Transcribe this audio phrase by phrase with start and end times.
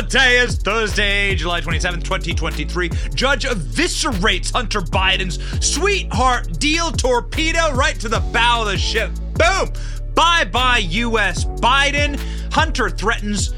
[0.00, 2.88] Today is Thursday, July 27th, 2023.
[3.14, 9.10] Judge eviscerates Hunter Biden's sweetheart deal torpedo right to the bow of the ship.
[9.34, 9.68] Boom!
[10.14, 11.44] Bye bye, U.S.
[11.44, 12.18] Biden.
[12.50, 13.52] Hunter threatens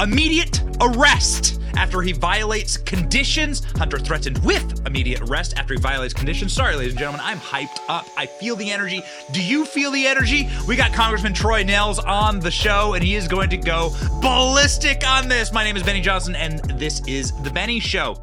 [0.00, 3.62] immediate arrest after he violates conditions.
[3.76, 6.52] Hunter threatened with immediate arrest after he violates conditions.
[6.52, 8.06] Sorry, ladies and gentlemen, I'm hyped up.
[8.16, 9.02] I feel the energy.
[9.32, 10.48] Do you feel the energy?
[10.66, 15.06] We got Congressman Troy Nehls on the show, and he is going to go ballistic
[15.06, 15.52] on this.
[15.52, 18.22] My name is Benny Johnson, and this is The Benny Show.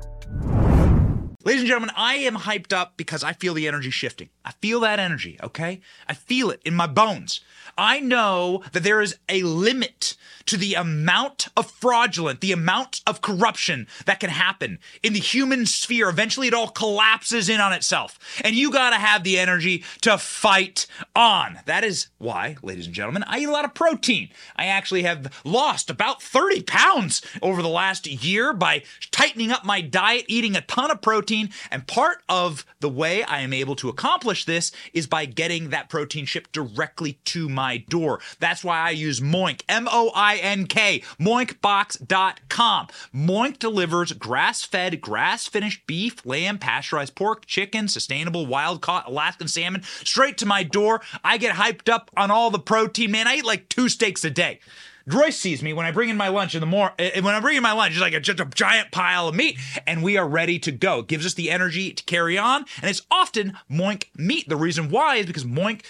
[1.44, 4.30] Ladies and gentlemen, I am hyped up because I feel the energy shifting.
[4.46, 5.82] I feel that energy, okay?
[6.08, 7.42] I feel it in my bones.
[7.76, 10.16] I know that there is a limit
[10.52, 15.66] to the amount of fraudulent, the amount of corruption that can happen in the human
[15.66, 16.10] sphere.
[16.10, 18.20] Eventually, it all collapses in on itself.
[18.44, 21.60] And you got to have the energy to fight on.
[21.68, 24.28] That is why, ladies and gentlemen, I eat a lot of protein.
[24.58, 29.80] I actually have lost about 30 pounds over the last year by tightening up my
[29.80, 31.50] diet, eating a ton of protein.
[31.72, 35.88] And part of the way I am able to accomplish this is by getting that
[35.88, 38.20] protein shipped directly to my door.
[38.40, 42.88] That's why I use Moink, M O I N K, moinkbox.com.
[43.14, 49.48] Moink delivers grass fed, grass finished beef, lamb, pasteurized pork, chicken, sustainable wild caught Alaskan
[49.48, 51.02] salmon straight to my door.
[51.24, 53.12] I get hyped up on all the protein.
[53.12, 54.60] Man, I eat like two steaks a day.
[55.08, 56.96] Royce sees me when I bring in my lunch in the morning.
[57.00, 59.36] Eh, when I bring in my lunch, it's like a, just a giant pile of
[59.36, 61.00] meat, and we are ready to go.
[61.00, 64.48] It gives us the energy to carry on, and it's often Moink meat.
[64.48, 65.82] The reason why is because Moink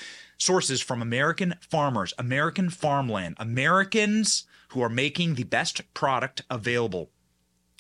[0.42, 7.12] sources from American farmers, American farmland, Americans who are making the best product available.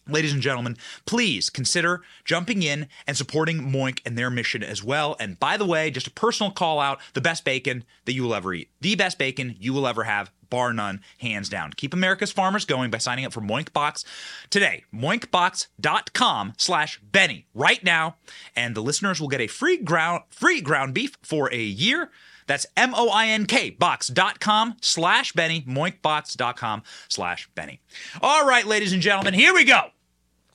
[0.08, 5.16] Ladies and gentlemen, please consider jumping in and supporting Moink and their mission as well.
[5.20, 8.36] And by the way, just a personal call out the best bacon that you will
[8.36, 8.70] ever eat.
[8.81, 11.73] The best bacon you will ever have, bar none, hands down.
[11.73, 14.03] Keep America's farmers going by signing up for Moinkbox
[14.50, 14.84] today.
[14.94, 18.18] Moinkbox.com slash Benny right now.
[18.56, 22.09] And the listeners will get a free ground free ground beef for a year.
[22.51, 27.79] That's M-O-I-N-K box.com slash Benny, moinkbox.com slash Benny.
[28.22, 29.84] All right, ladies and gentlemen, here we go.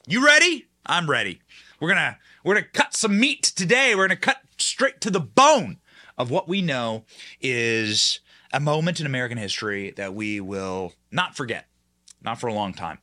[0.07, 0.67] You ready?
[0.85, 1.41] I'm ready.
[1.81, 3.95] We're gonna we're gonna cut some meat today.
[3.95, 5.79] We're gonna cut straight to the bone
[6.19, 7.05] of what we know
[7.41, 8.21] is
[8.53, 11.67] a moment in American history that we will not forget,
[12.23, 12.99] not for a long time.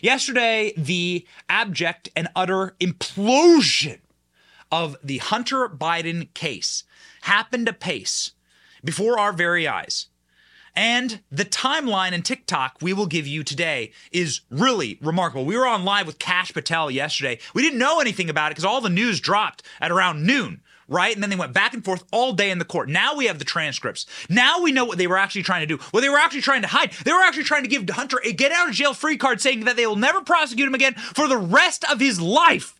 [0.00, 3.98] Yesterday, the abject and utter implosion
[4.70, 6.84] of the Hunter Biden case
[7.22, 8.30] happened apace
[8.84, 10.06] before our very eyes.
[10.76, 15.46] And the timeline in TikTok we will give you today is really remarkable.
[15.46, 17.38] We were on live with Kash Patel yesterday.
[17.54, 21.14] We didn't know anything about it because all the news dropped at around noon, right?
[21.14, 22.90] And then they went back and forth all day in the court.
[22.90, 24.04] Now we have the transcripts.
[24.28, 25.82] Now we know what they were actually trying to do.
[25.92, 26.92] What they were actually trying to hide.
[27.04, 29.64] They were actually trying to give Hunter a get out of jail free card saying
[29.64, 32.74] that they will never prosecute him again for the rest of his life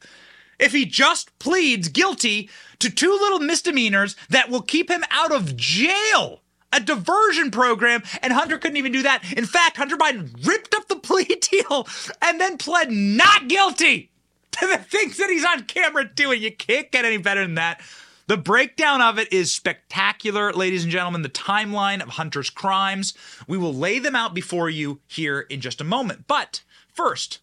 [0.59, 2.49] if he just pleads guilty
[2.81, 6.43] to two little misdemeanors that will keep him out of jail.
[6.73, 9.23] A diversion program, and Hunter couldn't even do that.
[9.37, 11.87] In fact, Hunter Biden ripped up the plea deal
[12.21, 14.11] and then pled not guilty
[14.53, 16.43] to the things that he's on camera doing.
[16.43, 17.81] You can't get any better than that.
[18.27, 21.23] The breakdown of it is spectacular, ladies and gentlemen.
[21.23, 23.15] The timeline of Hunter's crimes.
[23.47, 26.25] We will lay them out before you here in just a moment.
[26.27, 26.63] But
[26.93, 27.39] first,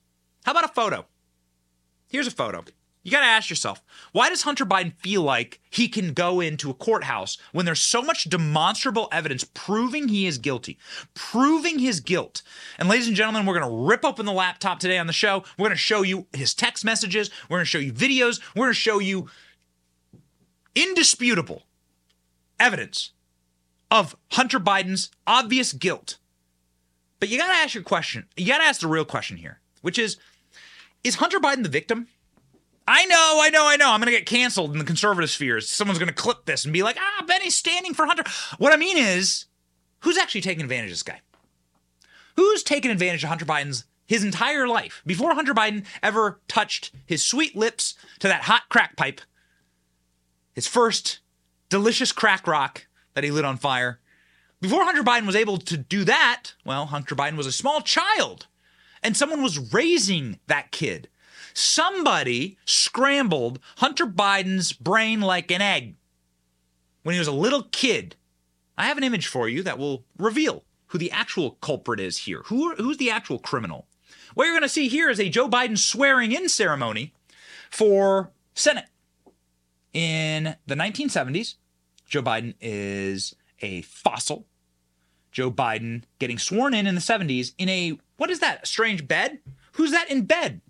[0.46, 1.06] how about a photo?
[2.10, 2.66] Here's a photo.
[3.04, 3.84] You got to ask yourself,
[4.14, 8.02] why does Hunter Biden feel like he can go into a courthouse when there's so
[8.02, 10.80] much demonstrable evidence proving he is guilty,
[11.14, 12.44] proving his guilt?
[12.80, 15.44] And ladies and gentlemen, we're going to rip open the laptop today on the show.
[15.58, 18.66] We're going to show you his text messages, we're going to show you videos, we're
[18.66, 19.28] going to show you
[20.74, 21.64] indisputable
[22.58, 23.12] evidence
[23.92, 26.18] of Hunter Biden's obvious guilt.
[27.20, 28.28] But you got to ask your question.
[28.38, 30.18] You got to ask the real question here, which is
[31.04, 32.08] is Hunter Biden the victim?
[32.88, 33.92] I know, I know, I know.
[33.92, 35.70] I'm going to get canceled in the conservative spheres.
[35.70, 38.24] Someone's going to clip this and be like, ah, Benny's standing for Hunter.
[38.58, 39.46] What I mean is,
[40.00, 41.22] who's actually taking advantage of this guy?
[42.36, 47.24] Who's taken advantage of Hunter Biden's his entire life before Hunter Biden ever touched his
[47.24, 49.22] sweet lips to that hot crack pipe?
[50.54, 51.20] His first
[51.70, 54.00] delicious crack rock that he lit on fire.
[54.60, 58.48] Before Hunter Biden was able to do that, well, Hunter Biden was a small child
[59.02, 61.10] and someone was raising that kid
[61.54, 65.96] Somebody scrambled Hunter Biden's brain like an egg
[67.04, 68.16] when he was a little kid.
[68.78, 72.42] I have an image for you that will reveal who the actual culprit is here.
[72.46, 73.88] Who, who's the actual criminal?
[74.34, 77.14] What you're going to see here is a Joe Biden swearing in ceremony
[77.70, 78.86] for Senate.
[79.94, 81.56] In the 1970s,
[82.08, 84.46] Joe Biden is a fossil.
[85.32, 89.08] Joe Biden getting sworn in in the 70s in a, what is that, a strange
[89.08, 89.40] bed?
[89.74, 90.62] Who's that in bed?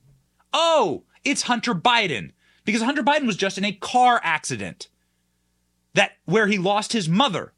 [0.53, 2.31] Oh, it's Hunter Biden
[2.65, 4.87] because Hunter Biden was just in a car accident
[5.93, 7.53] that where he lost his mother.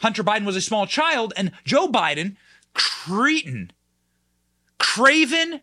[0.00, 2.36] Hunter Biden was a small child and Joe Biden,
[2.74, 3.72] cretin,
[4.78, 5.60] craven,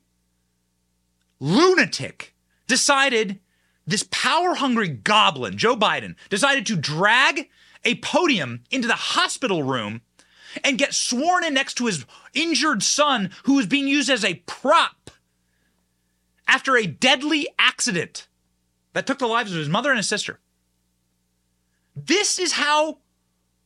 [1.39, 2.35] lunatic,
[2.67, 3.39] decided
[3.85, 7.49] this power hungry goblin, Joe Biden, decided to drag
[7.83, 10.01] a podium into the hospital room
[10.63, 14.35] and get sworn in next to his injured son who was being used as a
[14.45, 15.02] prop
[16.53, 18.27] after a deadly accident
[18.93, 20.39] that took the lives of his mother and his sister.
[21.95, 22.99] This is how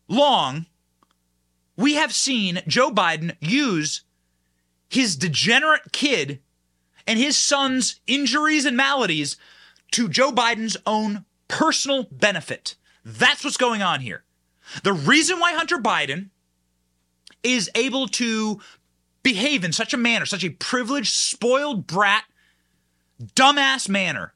[0.07, 0.68] long
[1.75, 4.04] we have seen Joe Biden use
[4.88, 6.39] his degenerate kid
[7.06, 9.36] and his son's injuries and maladies
[9.92, 12.75] to Joe Biden's own personal benefit.
[13.04, 14.24] That's what's going on here.
[14.83, 16.30] The reason why Hunter Biden
[17.44, 18.62] is able to
[19.24, 22.24] behave in such a manner, such a privileged, spoiled brat,
[23.36, 24.34] dumbass manner,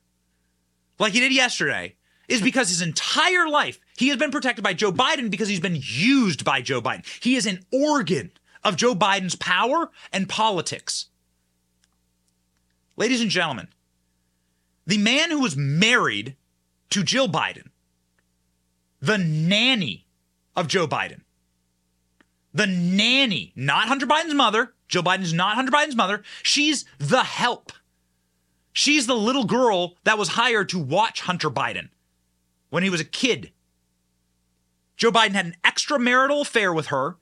[1.00, 1.96] like he did yesterday,
[2.28, 5.78] is because his entire life he has been protected by Joe Biden because he's been
[5.80, 7.06] used by Joe Biden.
[7.22, 8.32] He is an organ
[8.64, 11.08] of Joe Biden's power and politics.
[12.98, 13.68] Ladies and gentlemen,
[14.86, 16.36] the man who was married
[16.90, 17.68] to Jill Biden,
[19.00, 20.08] the nanny
[20.56, 21.22] of Joe Biden,
[22.54, 24.74] the nanny, not Hunter Biden's mother.
[24.88, 26.24] Joe Biden's not Hunter Biden's mother.
[26.44, 27.72] She's the help.
[28.74, 31.90] She's the little girl that was hired to watch Hunter Biden
[32.70, 33.52] when he was a kid.
[34.96, 37.18] Joe Biden had an extramarital affair with her,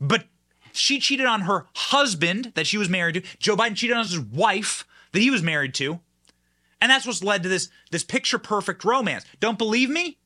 [0.00, 0.24] but
[0.72, 3.22] she cheated on her husband that she was married to.
[3.38, 6.00] Joe Biden cheated on his wife that he was married to.
[6.80, 9.24] And that's what's led to this, this picture perfect romance.
[9.40, 10.18] Don't believe me?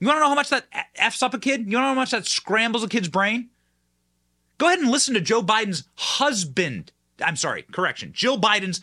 [0.00, 1.70] You want to know how much that F's up a kid?
[1.70, 3.50] You want to know how much that scrambles a kid's brain?
[4.56, 6.92] Go ahead and listen to Joe Biden's husband.
[7.22, 8.12] I'm sorry, correction.
[8.12, 8.80] Jill Biden's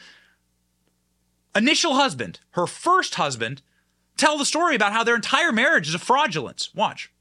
[1.56, 3.62] initial husband, her first husband,
[4.18, 6.74] tell the story about how their entire marriage is a fraudulence.
[6.76, 7.12] Watch.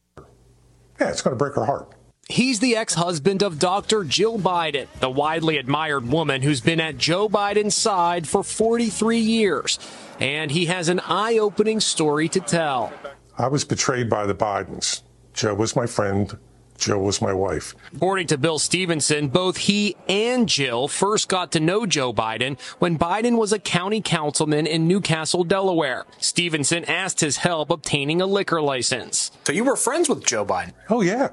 [1.01, 1.95] Yeah, it's going to break her heart.
[2.29, 4.03] He's the ex husband of Dr.
[4.03, 9.79] Jill Biden, the widely admired woman who's been at Joe Biden's side for 43 years.
[10.19, 12.93] And he has an eye opening story to tell.
[13.37, 15.03] I was betrayed by the Bidens.
[15.35, 16.39] Joe was my friend.
[16.77, 17.75] Jill was my wife.
[17.95, 22.99] According to Bill Stevenson, both he and Jill first got to know Joe Biden when
[22.99, 26.05] Biden was a county councilman in New Castle, Delaware.
[26.19, 29.31] Stevenson asked his help obtaining a liquor license.
[29.45, 30.73] So you were friends with Joe Biden?
[30.91, 31.29] Oh, yeah.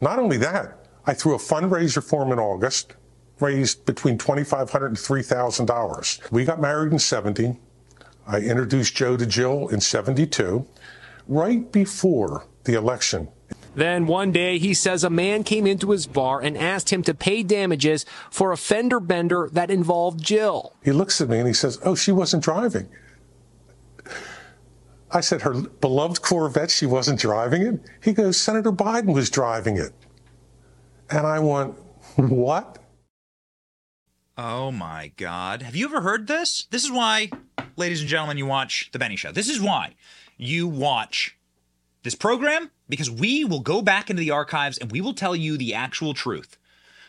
[0.00, 2.94] Not only that, I threw a fundraiser for him in August,
[3.40, 6.30] raised between $2,500 and $3,000.
[6.30, 7.58] We got married in 70.
[8.26, 10.66] I introduced Joe to Jill in 72,
[11.26, 13.28] right before the election
[13.74, 17.14] then one day he says a man came into his bar and asked him to
[17.14, 20.74] pay damages for a fender bender that involved Jill.
[20.84, 22.88] He looks at me and he says, Oh, she wasn't driving.
[25.10, 27.80] I said, Her beloved Corvette, she wasn't driving it?
[28.02, 29.92] He goes, Senator Biden was driving it.
[31.10, 31.74] And I went,
[32.16, 32.78] What?
[34.36, 35.62] Oh my God.
[35.62, 36.66] Have you ever heard this?
[36.70, 37.30] This is why,
[37.76, 39.32] ladies and gentlemen, you watch The Benny Show.
[39.32, 39.94] This is why
[40.38, 41.36] you watch
[42.02, 45.56] this program because we will go back into the archives and we will tell you
[45.56, 46.58] the actual truth.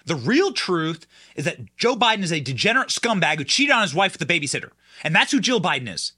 [0.06, 3.94] The real truth is that Joe Biden is a degenerate scumbag who cheated on his
[3.94, 4.70] wife with a babysitter.
[5.04, 6.14] And that's who Jill Biden is.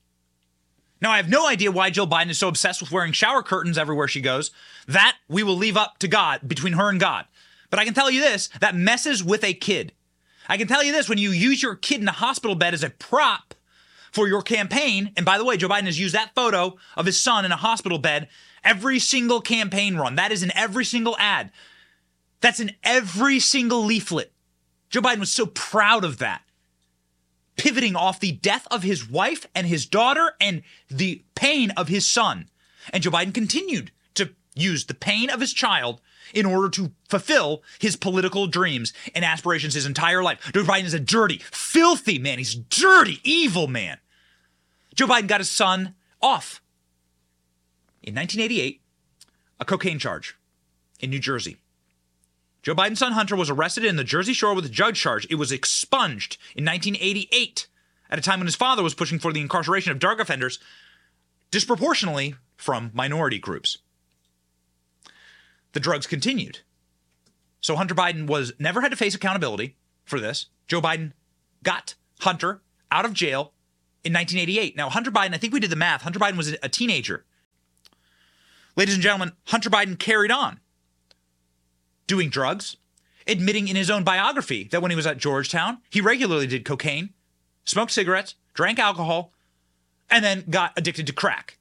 [1.01, 3.75] Now, I have no idea why Jill Biden is so obsessed with wearing shower curtains
[3.75, 4.51] everywhere she goes.
[4.87, 7.25] That we will leave up to God, between her and God.
[7.71, 9.93] But I can tell you this that messes with a kid.
[10.47, 12.83] I can tell you this when you use your kid in a hospital bed as
[12.83, 13.55] a prop
[14.11, 17.19] for your campaign, and by the way, Joe Biden has used that photo of his
[17.19, 18.29] son in a hospital bed
[18.65, 20.15] every single campaign run.
[20.15, 21.51] That is in every single ad.
[22.41, 24.33] That's in every single leaflet.
[24.89, 26.41] Joe Biden was so proud of that.
[27.55, 32.05] Pivoting off the death of his wife and his daughter and the pain of his
[32.05, 32.49] son.
[32.91, 36.01] And Joe Biden continued to use the pain of his child
[36.33, 40.51] in order to fulfill his political dreams and aspirations his entire life.
[40.53, 42.37] Joe Biden is a dirty, filthy man.
[42.37, 43.99] He's dirty, evil man.
[44.93, 46.61] Joe Biden got his son off
[48.05, 48.81] in 1988
[49.59, 50.37] a cocaine charge
[50.99, 51.57] in New Jersey.
[52.61, 55.27] Joe Biden's son Hunter was arrested in the Jersey Shore with a drug charge.
[55.29, 57.67] It was expunged in 1988
[58.09, 60.59] at a time when his father was pushing for the incarceration of drug offenders
[61.51, 63.79] disproportionately from minority groups.
[65.73, 66.59] The drugs continued.
[67.61, 70.47] So Hunter Biden was never had to face accountability for this.
[70.67, 71.13] Joe Biden
[71.63, 73.53] got Hunter out of jail
[74.03, 74.75] in 1988.
[74.75, 76.01] Now Hunter Biden, I think we did the math.
[76.01, 77.25] Hunter Biden was a teenager
[78.75, 80.59] Ladies and gentlemen, Hunter Biden carried on
[82.07, 82.77] doing drugs,
[83.27, 87.13] admitting in his own biography that when he was at Georgetown, he regularly did cocaine,
[87.63, 89.31] smoked cigarettes, drank alcohol,
[90.09, 91.57] and then got addicted to crack.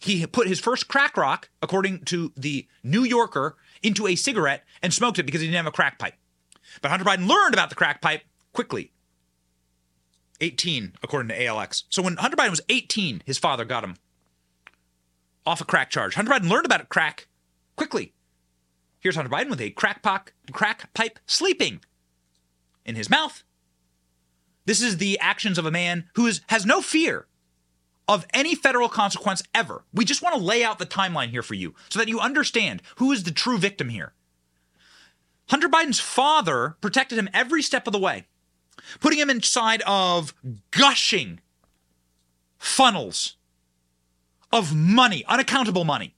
[0.00, 4.92] He put his first crack rock, according to the New Yorker, into a cigarette and
[4.92, 6.14] smoked it because he didn't have a crack pipe.
[6.80, 8.92] But Hunter Biden learned about the crack pipe quickly.
[10.40, 11.84] 18, according to ALX.
[11.88, 13.96] So when Hunter Biden was 18, his father got him
[15.48, 16.14] off a crack charge.
[16.14, 17.26] Hunter Biden learned about crack
[17.74, 18.12] quickly.
[19.00, 21.80] Here's Hunter Biden with a crack, pock, crack pipe sleeping
[22.84, 23.42] in his mouth.
[24.66, 27.26] This is the actions of a man who is, has no fear
[28.06, 29.84] of any federal consequence ever.
[29.94, 32.82] We just want to lay out the timeline here for you so that you understand
[32.96, 34.12] who is the true victim here.
[35.48, 38.26] Hunter Biden's father protected him every step of the way,
[39.00, 40.34] putting him inside of
[40.70, 41.40] gushing
[42.58, 43.37] funnels
[44.52, 46.14] of money, unaccountable money,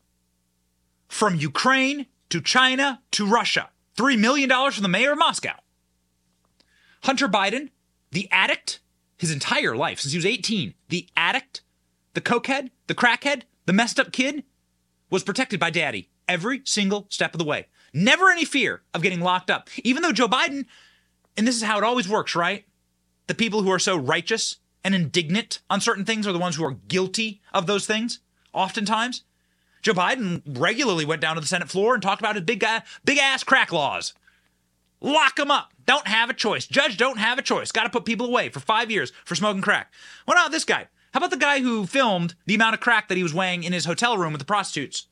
[1.08, 3.70] from Ukraine to China to Russia.
[3.96, 5.54] $3 million from the mayor of Moscow.
[7.02, 7.70] Hunter Biden,
[8.12, 8.80] the addict,
[9.18, 11.62] his entire life, since he was 18, the addict
[12.14, 14.44] the cokehead, the crackhead, the messed up kid
[15.10, 17.66] was protected by daddy every single step of the way.
[17.92, 19.68] Never any fear of getting locked up.
[19.82, 20.66] Even though Joe Biden,
[21.36, 22.64] and this is how it always works, right?
[23.26, 26.64] The people who are so righteous and indignant on certain things are the ones who
[26.64, 28.20] are guilty of those things,
[28.52, 29.24] oftentimes.
[29.82, 32.82] Joe Biden regularly went down to the Senate floor and talked about his big guy,
[33.04, 34.14] big ass crack laws.
[35.00, 35.72] Lock them up.
[35.86, 36.66] Don't have a choice.
[36.66, 37.72] Judge don't have a choice.
[37.72, 39.92] Got to put people away for five years for smoking crack.
[40.26, 40.88] What about this guy?
[41.12, 43.72] How about the guy who filmed the amount of crack that he was weighing in
[43.72, 45.06] his hotel room with the prostitutes?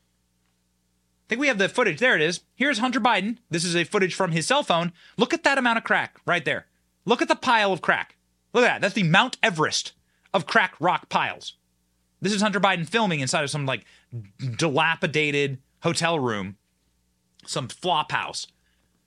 [1.26, 1.98] I think we have the footage.
[1.98, 2.40] There it is.
[2.54, 3.38] Here's Hunter Biden.
[3.50, 4.92] This is a footage from his cell phone.
[5.16, 6.66] Look at that amount of crack right there.
[7.04, 8.16] Look at the pile of crack.
[8.58, 8.80] Look at that.
[8.80, 9.92] That's the Mount Everest
[10.34, 11.52] of crack rock piles.
[12.20, 13.84] This is Hunter Biden filming inside of some like
[14.56, 16.56] dilapidated hotel room,
[17.46, 18.48] some flop house,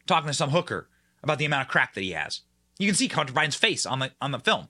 [0.08, 0.88] talking to some hooker
[1.22, 2.44] about the amount of crack that he has.
[2.80, 4.70] You can see Hunter Biden's face on the on the film.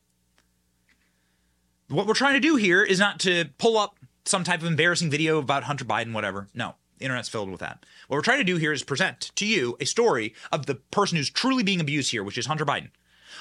[1.87, 5.11] What we're trying to do here is not to pull up some type of embarrassing
[5.11, 6.47] video about Hunter Biden, whatever.
[6.55, 7.85] No, the internet's filled with that.
[8.07, 11.17] What we're trying to do here is present to you a story of the person
[11.17, 12.89] who's truly being abused here, which is Hunter Biden.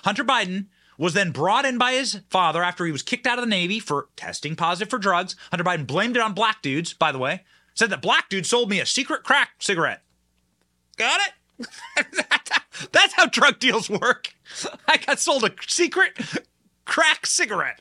[0.04, 0.66] Hunter Biden
[1.00, 3.80] was then brought in by his father after he was kicked out of the Navy
[3.80, 5.34] for testing positive for drugs.
[5.50, 7.42] Hunter Biden blamed it on black dudes, by the way.
[7.72, 10.02] Said that black dude sold me a secret crack cigarette.
[10.98, 11.66] Got it?
[12.92, 14.34] That's how drug deals work.
[14.86, 16.20] I got sold a secret
[16.84, 17.80] crack cigarette.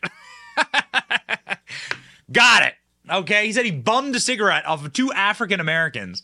[2.31, 2.75] Got it.
[3.11, 3.47] Okay.
[3.47, 6.23] He said he bummed a cigarette off of two African Americans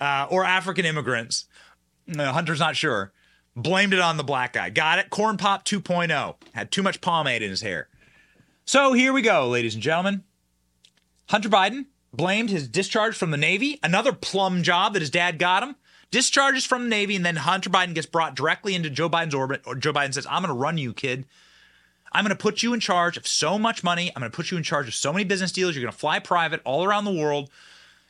[0.00, 1.44] uh, or African immigrants.
[2.16, 3.12] Hunter's not sure.
[3.56, 4.70] Blamed it on the black guy.
[4.70, 5.10] Got it.
[5.10, 6.36] Corn Pop 2.0.
[6.54, 7.88] Had too much pomade in his hair.
[8.64, 10.22] So here we go, ladies and gentlemen.
[11.28, 15.62] Hunter Biden blamed his discharge from the Navy, another plum job that his dad got
[15.62, 15.76] him.
[16.10, 19.62] Discharges from the Navy, and then Hunter Biden gets brought directly into Joe Biden's orbit.
[19.64, 21.24] Or Joe Biden says, I'm going to run you, kid.
[22.12, 24.10] I'm going to put you in charge of so much money.
[24.14, 25.76] I'm going to put you in charge of so many business deals.
[25.76, 27.48] You're going to fly private all around the world.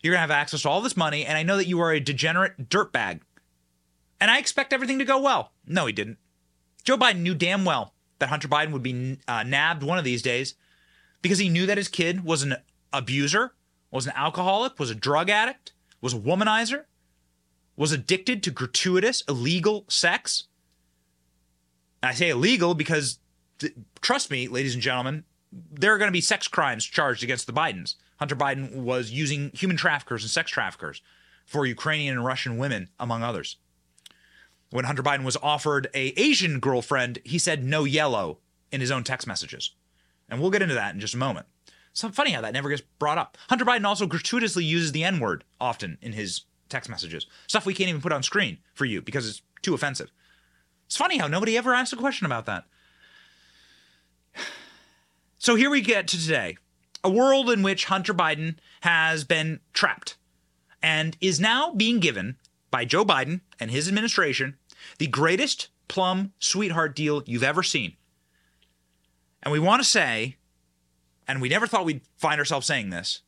[0.02, 1.26] You're going to have access to all this money.
[1.26, 3.20] And I know that you are a degenerate dirtbag.
[4.20, 5.52] And I expect everything to go well.
[5.66, 6.18] No, he didn't.
[6.84, 10.22] Joe Biden knew damn well that Hunter Biden would be uh, nabbed one of these
[10.22, 10.54] days
[11.22, 12.56] because he knew that his kid was an
[12.92, 13.54] abuser,
[13.90, 16.84] was an alcoholic, was a drug addict, was a womanizer,
[17.76, 20.44] was addicted to gratuitous, illegal sex.
[22.02, 23.18] I say illegal because
[24.00, 27.52] trust me, ladies and gentlemen, there are going to be sex crimes charged against the
[27.52, 27.94] Bidens.
[28.18, 31.02] Hunter Biden was using human traffickers and sex traffickers
[31.46, 33.56] for Ukrainian and Russian women, among others.
[34.70, 38.38] When Hunter Biden was offered a Asian girlfriend, he said no yellow
[38.70, 39.74] in his own text messages.
[40.28, 41.46] And we'll get into that in just a moment.
[41.92, 43.36] So funny how that never gets brought up.
[43.48, 47.26] Hunter Biden also gratuitously uses the N word often in his text messages.
[47.48, 50.10] Stuff we can't even put on screen for you because it's too offensive.
[50.86, 52.64] It's funny how nobody ever asked a question about that.
[55.42, 56.58] So here we get to today
[57.02, 60.18] a world in which Hunter Biden has been trapped
[60.82, 62.36] and is now being given
[62.70, 64.58] by Joe Biden and his administration
[64.98, 67.96] the greatest plum sweetheart deal you've ever seen.
[69.42, 70.36] And we want to say,
[71.26, 73.22] and we never thought we'd find ourselves saying this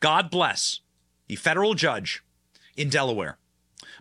[0.00, 0.80] God bless
[1.28, 2.22] the federal judge
[2.76, 3.38] in Delaware.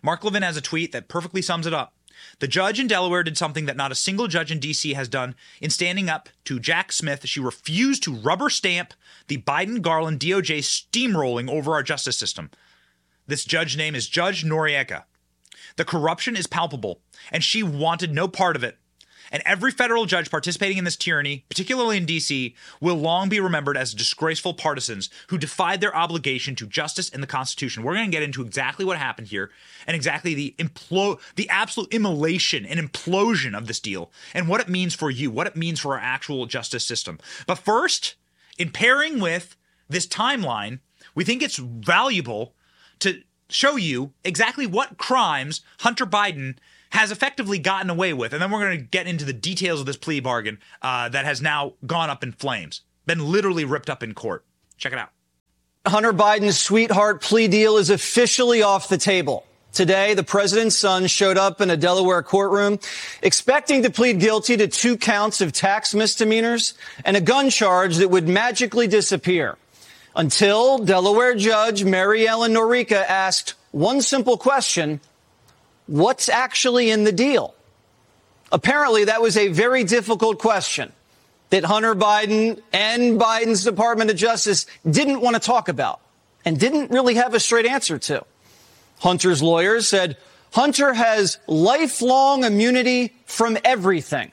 [0.02, 1.94] Mark Levin has a tweet that perfectly sums it up.
[2.40, 4.94] The judge in Delaware did something that not a single judge in D.C.
[4.94, 7.28] has done in standing up to Jack Smith.
[7.28, 8.94] She refused to rubber stamp
[9.28, 12.52] the Biden Garland DOJ steamrolling over our justice system.
[13.28, 15.04] This judge name is Judge Noreika.
[15.76, 17.02] The corruption is palpable,
[17.32, 18.78] and she wanted no part of it.
[19.32, 23.76] And every federal judge participating in this tyranny, particularly in DC, will long be remembered
[23.76, 27.82] as disgraceful partisans who defied their obligation to justice and the Constitution.
[27.82, 29.50] We're going to get into exactly what happened here
[29.88, 34.70] and exactly the implo- the absolute immolation and implosion of this deal and what it
[34.70, 37.20] means for you, what it means for our actual justice system.
[37.48, 38.14] But first,
[38.60, 39.56] in pairing with
[39.90, 40.80] this timeline,
[41.16, 42.54] we think it's valuable
[43.00, 46.56] to show you exactly what crimes Hunter Biden
[46.92, 48.34] has effectively gotten away with.
[48.34, 51.26] And then we're going to get into the details of this plea bargain uh, that
[51.26, 54.46] has now gone up in flames, been literally ripped up in court.
[54.78, 55.10] Check it out.
[55.86, 59.46] Hunter Biden's sweetheart plea deal is officially off the table.
[59.74, 62.80] Today, the president's son showed up in a Delaware courtroom
[63.24, 68.12] expecting to plead guilty to two counts of tax misdemeanors and a gun charge that
[68.12, 69.58] would magically disappear
[70.16, 75.00] until Delaware Judge Maryellen Noreika asked one simple question.
[75.88, 77.56] What's actually in the deal?
[78.52, 80.92] Apparently, that was a very difficult question
[81.50, 86.00] that Hunter Biden and Biden's Department of Justice didn't want to talk about
[86.46, 88.26] and didn't really have a straight answer to.
[89.00, 90.18] Hunter's lawyers said
[90.52, 94.32] Hunter has lifelong immunity from everything.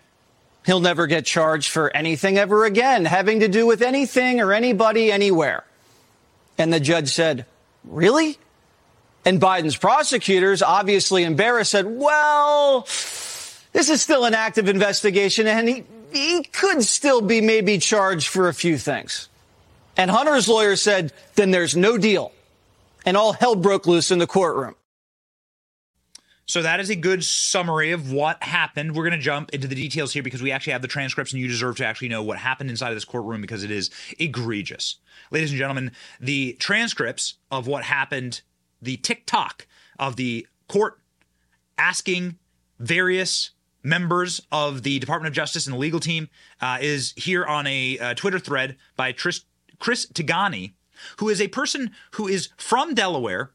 [0.67, 5.11] He'll never get charged for anything ever again having to do with anything or anybody
[5.11, 5.65] anywhere.
[6.61, 7.47] And the judge said,
[7.85, 8.38] Really?
[9.25, 12.83] And Biden's prosecutors, obviously embarrassed, said, Well,
[13.73, 18.49] this is still an active investigation and he, he could still be maybe charged for
[18.49, 19.31] a few things.
[19.97, 22.31] And Hunter's lawyer said, Then there's no deal.
[23.07, 24.75] And all hell broke loose in the courtroom.
[26.50, 28.97] So that is a good summary of what happened.
[28.97, 31.40] We're going to jump into the details here because we actually have the transcripts and
[31.40, 33.88] you deserve to actually know what happened inside of this courtroom because it is
[34.19, 34.97] egregious.
[35.30, 38.40] Ladies and gentlemen, the transcripts of what happened,
[38.83, 39.69] the TikTok
[40.00, 40.99] of the court
[41.78, 42.37] asking
[42.80, 43.50] various
[43.85, 46.28] members of the Department of Justice and the legal team
[46.61, 49.45] uh, is here on a uh, Twitter thread by Tris-
[49.78, 50.73] Chris Tigani,
[51.19, 53.52] who is a person who is from Delaware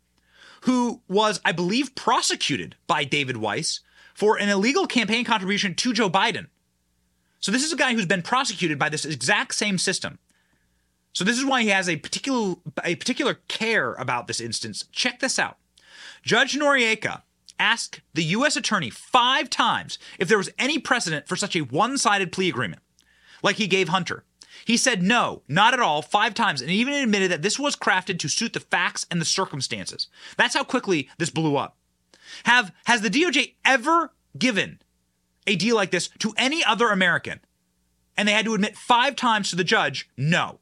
[0.66, 3.82] who was, I believe, prosecuted by David Weiss
[4.16, 6.48] for an illegal campaign contribution to Joe Biden.
[7.40, 10.18] So this is a guy who's been prosecuted by this exact same system.
[11.14, 14.86] So this is why he has a particular a particular care about this instance.
[14.92, 15.58] Check this out.
[16.24, 17.22] Judge Noreika
[17.60, 18.58] asked the U.S.
[18.58, 22.82] attorney five times if there was any precedent for such a one-sided plea agreement,
[23.44, 24.24] like he gave Hunter.
[24.66, 28.18] He said no, not at all, five times, and even admitted that this was crafted
[28.20, 30.08] to suit the facts and the circumstances.
[30.38, 31.78] That's how quickly this blew up.
[32.46, 34.82] Have has the DOJ ever given
[35.46, 37.42] a deal like this to any other American?
[38.18, 40.60] And they had to admit five times to the judge, no.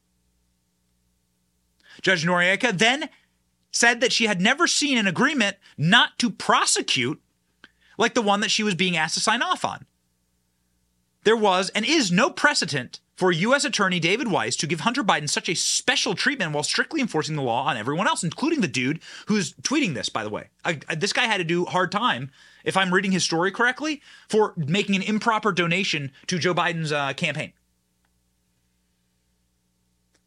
[2.02, 3.10] Judge Noreika then
[3.72, 7.22] said that she had never seen an agreement not to prosecute
[7.98, 9.86] like the one that she was being asked to sign off on.
[11.24, 13.64] There was and is no precedent for U.S.
[13.64, 17.42] Attorney David Weiss to give Hunter Biden such a special treatment while strictly enforcing the
[17.42, 20.50] law on everyone else, including the dude who's tweeting this, by the way.
[20.66, 22.32] I, I, this guy had to do hard time,
[22.66, 27.14] if I'm reading his story correctly, for making an improper donation to Joe Biden's uh,
[27.14, 27.54] campaign.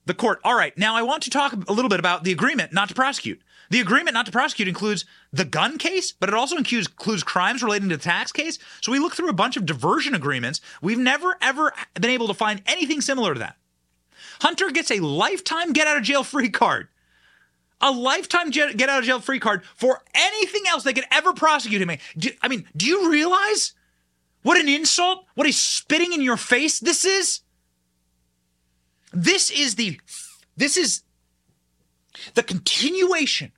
[0.06, 2.72] The court, all right, now I want to talk a little bit about the agreement
[2.72, 3.42] not to prosecute.
[3.70, 7.62] The agreement not to prosecute includes the gun case, but it also includes, includes crimes
[7.62, 8.58] relating to the tax case.
[8.80, 10.60] So we look through a bunch of diversion agreements.
[10.80, 13.56] We've never, ever been able to find anything similar to that.
[14.40, 16.88] Hunter gets a lifetime get out of jail free card.
[17.80, 21.82] A lifetime get out of jail free card for anything else they could ever prosecute
[21.82, 21.90] him.
[22.42, 23.74] I mean, do you realize
[24.42, 27.40] what an insult, what a spitting in your face this is?
[29.12, 30.00] This is the,
[30.56, 31.02] this is
[32.34, 33.52] the continuation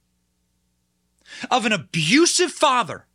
[1.50, 3.06] of an abusive father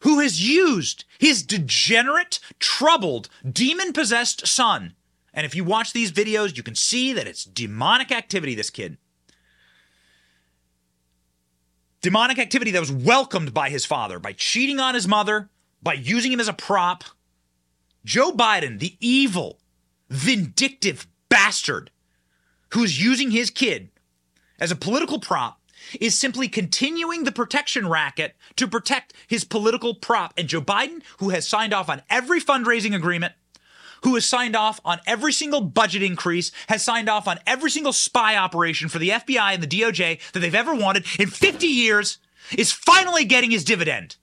[0.00, 4.94] who has used his degenerate, troubled, demon possessed son.
[5.32, 8.98] And if you watch these videos, you can see that it's demonic activity, this kid.
[12.00, 15.48] Demonic activity that was welcomed by his father by cheating on his mother,
[15.82, 17.04] by using him as a prop.
[18.04, 19.60] Joe Biden, the evil,
[20.10, 21.90] vindictive bastard
[22.70, 23.90] who's using his kid
[24.58, 25.60] as a political prop,
[26.00, 30.34] is simply continuing the protection racket to protect his political prop.
[30.36, 33.34] And Joe Biden, who has signed off on every fundraising agreement,
[34.02, 37.92] who has signed off on every single budget increase, has signed off on every single
[37.92, 42.18] spy operation for the FBI and the DOJ that they've ever wanted in 50 years,
[42.58, 44.16] is finally getting his dividend.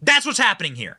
[0.00, 0.98] That's what's happening here.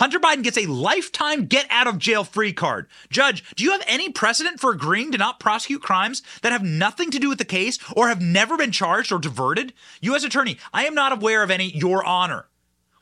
[0.00, 2.86] Hunter Biden gets a lifetime get out of jail free card.
[3.10, 7.10] Judge, do you have any precedent for agreeing to not prosecute crimes that have nothing
[7.10, 9.74] to do with the case or have never been charged or diverted?
[10.00, 10.24] U.S.
[10.24, 12.46] Attorney, I am not aware of any, Your Honor.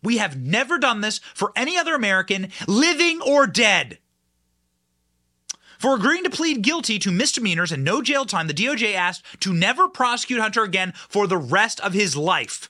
[0.02, 3.98] We have never done this for any other American, living or dead.
[5.78, 9.52] For agreeing to plead guilty to misdemeanors and no jail time, the DOJ asked to
[9.52, 12.68] never prosecute Hunter again for the rest of his life.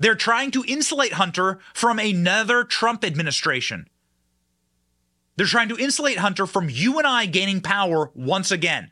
[0.00, 3.86] They're trying to insulate Hunter from another Trump administration.
[5.36, 8.90] They're trying to insulate Hunter from you and I gaining power once again.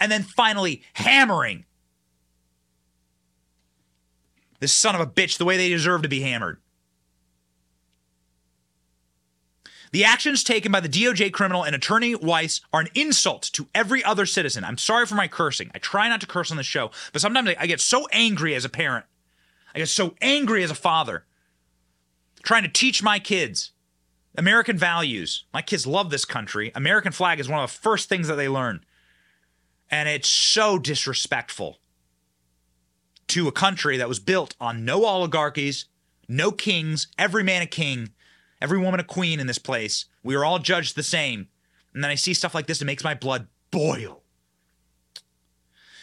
[0.00, 1.64] And then finally hammering
[4.58, 6.60] this son of a bitch the way they deserve to be hammered.
[9.92, 14.02] The actions taken by the DOJ criminal and attorney Weiss are an insult to every
[14.04, 14.64] other citizen.
[14.64, 15.70] I'm sorry for my cursing.
[15.74, 18.64] I try not to curse on the show, but sometimes I get so angry as
[18.64, 19.06] a parent.
[19.74, 21.24] I get so angry as a father
[22.42, 23.72] trying to teach my kids
[24.36, 25.44] American values.
[25.52, 26.72] My kids love this country.
[26.74, 28.84] American flag is one of the first things that they learn.
[29.90, 31.78] And it's so disrespectful
[33.28, 35.86] to a country that was built on no oligarchies,
[36.28, 38.10] no kings, every man a king,
[38.62, 40.06] every woman a queen in this place.
[40.22, 41.48] We are all judged the same.
[41.92, 44.22] And then I see stuff like this, it makes my blood boil.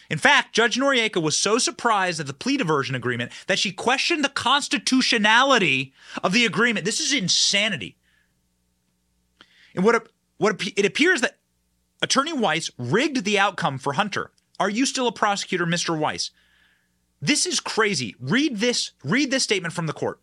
[0.10, 4.24] In fact, Judge Noreika was so surprised at the plea diversion agreement that she questioned
[4.24, 5.94] the constitutionality
[6.24, 6.86] of the agreement.
[6.86, 7.98] This is insanity.
[9.76, 11.38] And what, what it appears that
[12.02, 14.32] Attorney Weiss rigged the outcome for Hunter.
[14.60, 15.98] Are you still a prosecutor, Mr.
[15.98, 16.32] Weiss?
[17.22, 18.16] This is crazy.
[18.20, 18.92] Read this.
[19.04, 20.20] Read this statement from the court.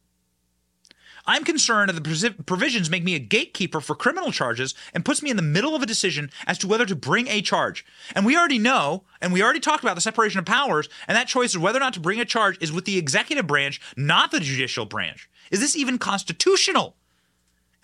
[1.26, 5.30] I'm concerned that the provisions make me a gatekeeper for criminal charges and puts me
[5.30, 7.84] in the middle of a decision as to whether to bring a charge.
[8.14, 11.28] And we already know, and we already talked about the separation of powers, and that
[11.28, 14.32] choice of whether or not to bring a charge is with the executive branch, not
[14.32, 15.30] the judicial branch.
[15.50, 16.94] Is this even constitutional?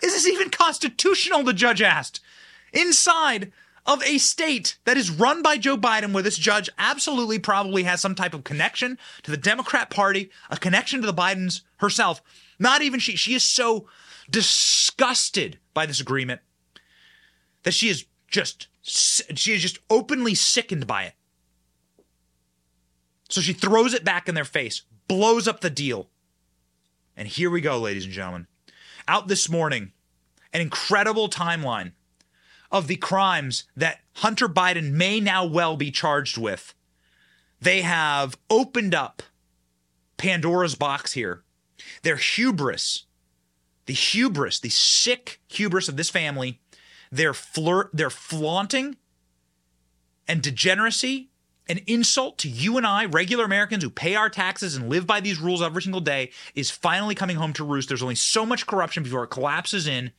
[0.03, 1.43] Is this even constitutional?
[1.43, 2.21] The judge asked.
[2.73, 3.51] Inside
[3.85, 7.99] of a state that is run by Joe Biden, where this judge absolutely probably has
[8.01, 12.21] some type of connection to the Democrat Party, a connection to the Bidens herself.
[12.61, 13.15] Not even she.
[13.15, 13.87] She is so
[14.29, 16.41] disgusted by this agreement
[17.63, 21.13] that she is just she is just openly sickened by it.
[23.29, 26.09] So she throws it back in their face, blows up the deal.
[27.17, 28.45] And here we go, ladies and gentlemen.
[29.07, 29.91] Out this morning,
[30.53, 31.93] an incredible timeline
[32.71, 36.75] of the crimes that Hunter Biden may now well be charged with.
[37.59, 39.23] They have opened up
[40.17, 41.43] Pandora's box here.
[42.03, 43.05] Their hubris,
[43.85, 46.59] the hubris, the sick hubris of this family,
[47.11, 48.97] their flirt, their flaunting
[50.27, 51.29] and degeneracy,
[51.67, 55.19] an insult to you and I, regular Americans who pay our taxes and live by
[55.19, 57.87] these rules every single day, is finally coming home to roost.
[57.87, 60.11] There's only so much corruption before it collapses in.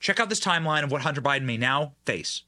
[0.00, 2.42] Check out this timeline of what Hunter Biden may now face.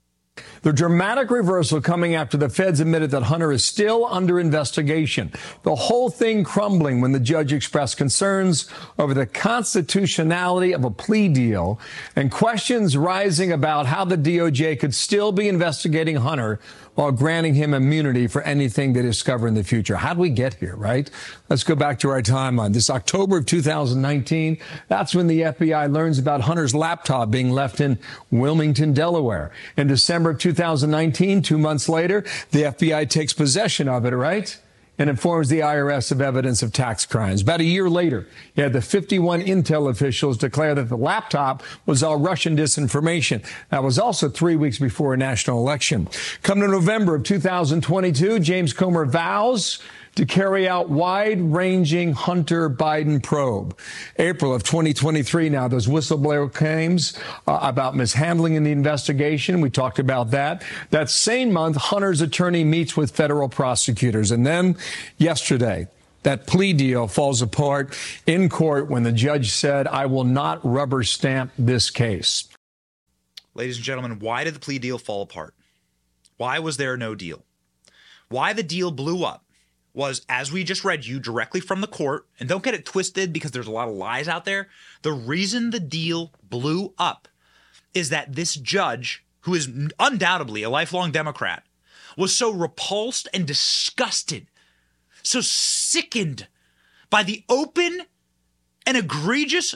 [0.62, 5.32] The dramatic reversal coming after the feds admitted that Hunter is still under investigation.
[5.62, 11.28] The whole thing crumbling when the judge expressed concerns over the constitutionality of a plea
[11.28, 11.80] deal
[12.14, 16.60] and questions rising about how the DOJ could still be investigating Hunter
[17.00, 19.96] while granting him immunity for anything they discover in the future.
[19.96, 21.10] How do we get here, right?
[21.48, 22.74] Let's go back to our timeline.
[22.74, 27.98] This October of 2019, that's when the FBI learns about Hunter's laptop being left in
[28.30, 29.50] Wilmington, Delaware.
[29.78, 34.60] In December of 2019, two months later, the FBI takes possession of it, right?
[35.00, 37.40] And informs the IRS of evidence of tax crimes.
[37.40, 42.02] About a year later, you had the 51 Intel officials declare that the laptop was
[42.02, 43.42] all Russian disinformation.
[43.70, 46.06] That was also three weeks before a national election.
[46.42, 49.78] Come to November of 2022, James Comer vows
[50.16, 53.78] to carry out wide-ranging Hunter Biden probe.
[54.18, 59.60] April of 2023 now, those whistleblower claims uh, about mishandling in the investigation.
[59.60, 60.62] We talked about that.
[60.90, 64.30] That same month, Hunter's attorney meets with federal prosecutors.
[64.30, 64.76] And then
[65.18, 65.88] yesterday,
[66.22, 67.96] that plea deal falls apart
[68.26, 72.48] in court when the judge said, I will not rubber stamp this case.
[73.54, 75.54] Ladies and gentlemen, why did the plea deal fall apart?
[76.36, 77.44] Why was there no deal?
[78.28, 79.44] Why the deal blew up
[79.92, 83.32] was, as we just read you directly from the court, and don't get it twisted
[83.32, 84.68] because there's a lot of lies out there.
[85.02, 87.28] The reason the deal blew up
[87.92, 91.64] is that this judge, who is undoubtedly a lifelong Democrat,
[92.16, 94.46] was so repulsed and disgusted,
[95.22, 96.46] so sickened
[97.08, 98.02] by the open
[98.86, 99.74] and egregious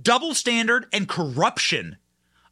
[0.00, 1.96] double standard and corruption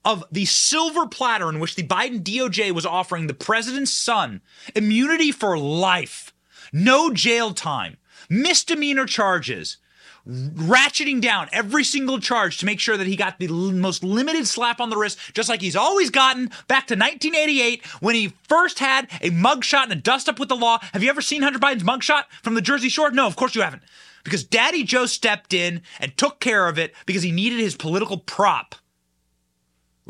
[0.05, 4.40] of the silver platter in which the Biden DOJ was offering the president's son
[4.75, 6.33] immunity for life
[6.72, 7.96] no jail time,
[8.28, 9.78] misdemeanor charges,
[10.26, 14.80] ratcheting down every single charge to make sure that he got the most limited slap
[14.80, 19.06] on the wrist, just like he's always gotten back to 1988 when he first had
[19.22, 20.78] a mugshot and a dust up with the law.
[20.92, 23.11] Have you ever seen Hunter Biden's mugshot from the Jersey Shore?
[23.11, 23.83] No, of course you haven't.
[24.22, 28.18] because Daddy Joe stepped in and took care of it because he needed his political
[28.18, 28.74] prop.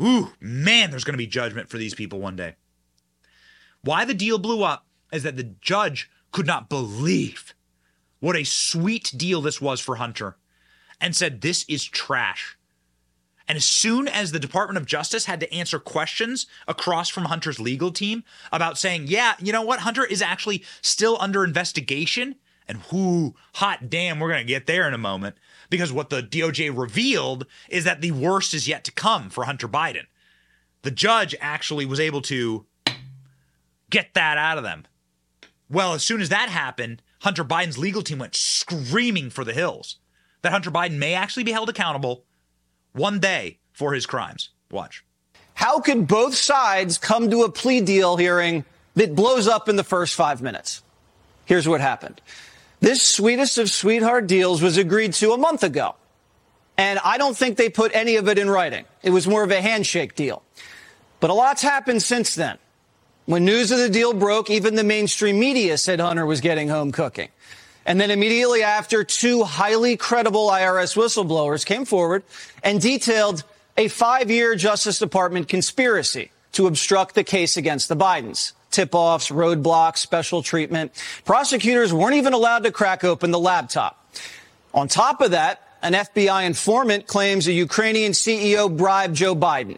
[0.01, 2.55] Ooh, man, there's going to be judgment for these people one day.
[3.83, 7.53] Why the deal blew up is that the judge could not believe
[8.19, 10.37] what a sweet deal this was for Hunter
[10.99, 12.57] and said, This is trash.
[13.47, 17.59] And as soon as the Department of Justice had to answer questions across from Hunter's
[17.59, 22.79] legal team about saying, yeah, you know what, Hunter is actually still under investigation, and
[22.91, 25.35] whoo, hot damn, we're going to get there in a moment.
[25.69, 29.67] Because what the DOJ revealed is that the worst is yet to come for Hunter
[29.67, 30.05] Biden.
[30.83, 32.65] The judge actually was able to
[33.89, 34.85] get that out of them.
[35.71, 39.97] Well, as soon as that happened, Hunter Biden's legal team went screaming for the hills
[40.41, 42.25] that Hunter Biden may actually be held accountable
[42.91, 44.49] one day for his crimes.
[44.69, 45.05] Watch.
[45.53, 49.83] How could both sides come to a plea deal hearing that blows up in the
[49.83, 50.83] first five minutes?
[51.45, 52.19] Here's what happened.
[52.81, 55.95] This sweetest of sweetheart deals was agreed to a month ago.
[56.77, 58.85] And I don't think they put any of it in writing.
[59.03, 60.41] It was more of a handshake deal.
[61.19, 62.57] But a lot's happened since then.
[63.31, 66.91] When news of the deal broke, even the mainstream media said Hunter was getting home
[66.91, 67.29] cooking.
[67.85, 72.23] And then immediately after, two highly credible IRS whistleblowers came forward
[72.61, 73.45] and detailed
[73.77, 78.51] a five-year Justice Department conspiracy to obstruct the case against the Bidens.
[78.69, 80.91] Tip-offs, roadblocks, special treatment.
[81.23, 84.13] Prosecutors weren't even allowed to crack open the laptop.
[84.73, 89.77] On top of that, an FBI informant claims a Ukrainian CEO bribed Joe Biden.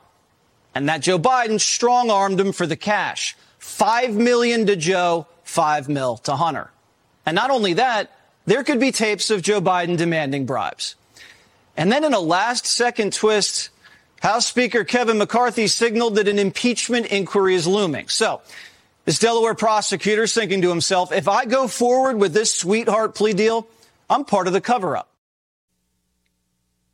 [0.76, 3.36] And that Joe Biden strong-armed him for the cash.
[3.60, 6.72] Five million to Joe, five mil to Hunter.
[7.26, 8.12] And not only that,
[8.46, 10.96] there could be tapes of Joe Biden demanding bribes.
[11.78, 13.70] And then in a last second twist,
[14.22, 18.08] House Speaker Kevin McCarthy signaled that an impeachment inquiry is looming.
[18.10, 18.42] So
[19.06, 23.34] this Delaware prosecutor is thinking to himself, if I go forward with this sweetheart plea
[23.34, 23.68] deal,
[24.10, 25.10] I'm part of the cover up.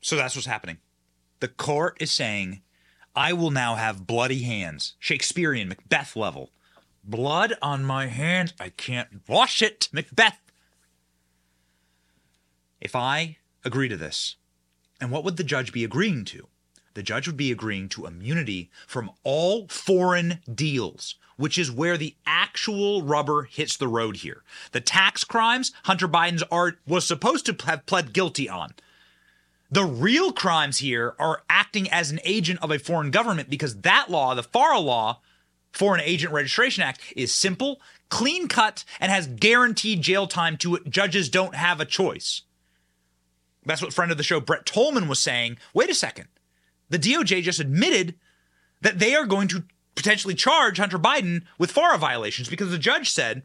[0.02, 0.78] So that's what's happening.
[1.40, 2.62] The court is saying,
[3.20, 6.52] I will now have bloody hands, Shakespearean, Macbeth level.
[7.04, 8.54] Blood on my hands.
[8.62, 10.40] I can't wash it, Macbeth.
[12.80, 14.38] If I agree to this,
[15.02, 16.48] and what would the judge be agreeing to?
[16.94, 22.16] The judge would be agreeing to immunity from all foreign deals, which is where the
[22.26, 24.46] actual rubber hits the road here.
[24.72, 28.76] The tax crimes Hunter Biden's art was supposed to have pled guilty on.
[29.72, 34.10] The real crimes here are acting as an agent of a foreign government because that
[34.10, 35.22] law, the FARA law,
[35.72, 37.80] Foreign Agent Registration Act is simple,
[38.10, 40.90] clean cut, and has guaranteed jail time to it.
[40.90, 42.42] Judges don't have a choice.
[43.66, 45.58] That's what friend of the show Brett Tolman was saying.
[45.74, 46.28] Wait a second.
[46.90, 48.16] The DOJ just admitted
[48.82, 53.12] that they are going to potentially charge Hunter Biden with FARA violations because the judge
[53.12, 53.44] said,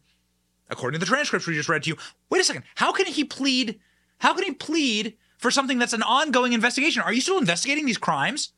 [0.71, 1.97] according to the transcripts we just read to you,
[2.31, 3.79] wait a second, how can he plead?
[4.19, 7.03] How can he plead for something that's an ongoing investigation?
[7.03, 8.53] Are you still investigating these crimes?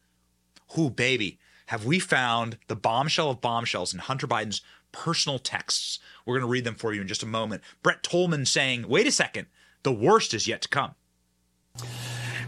[0.74, 1.38] Who, baby?
[1.66, 5.98] have we found the bombshell of bombshells in Hunter Biden's personal texts.
[6.24, 7.62] We're going to read them for you in just a moment.
[7.82, 9.46] Brett Tolman saying, wait a second,
[9.82, 10.94] the worst is yet to come.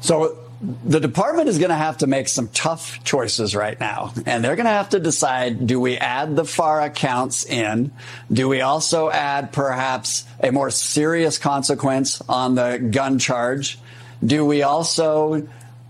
[0.00, 0.38] So
[0.84, 4.12] the department is going to have to make some tough choices right now.
[4.24, 7.92] And they're going to have to decide, do we add the FARA counts in?
[8.32, 13.78] Do we also add perhaps a more serious consequence on the gun charge?
[14.24, 15.48] Do we also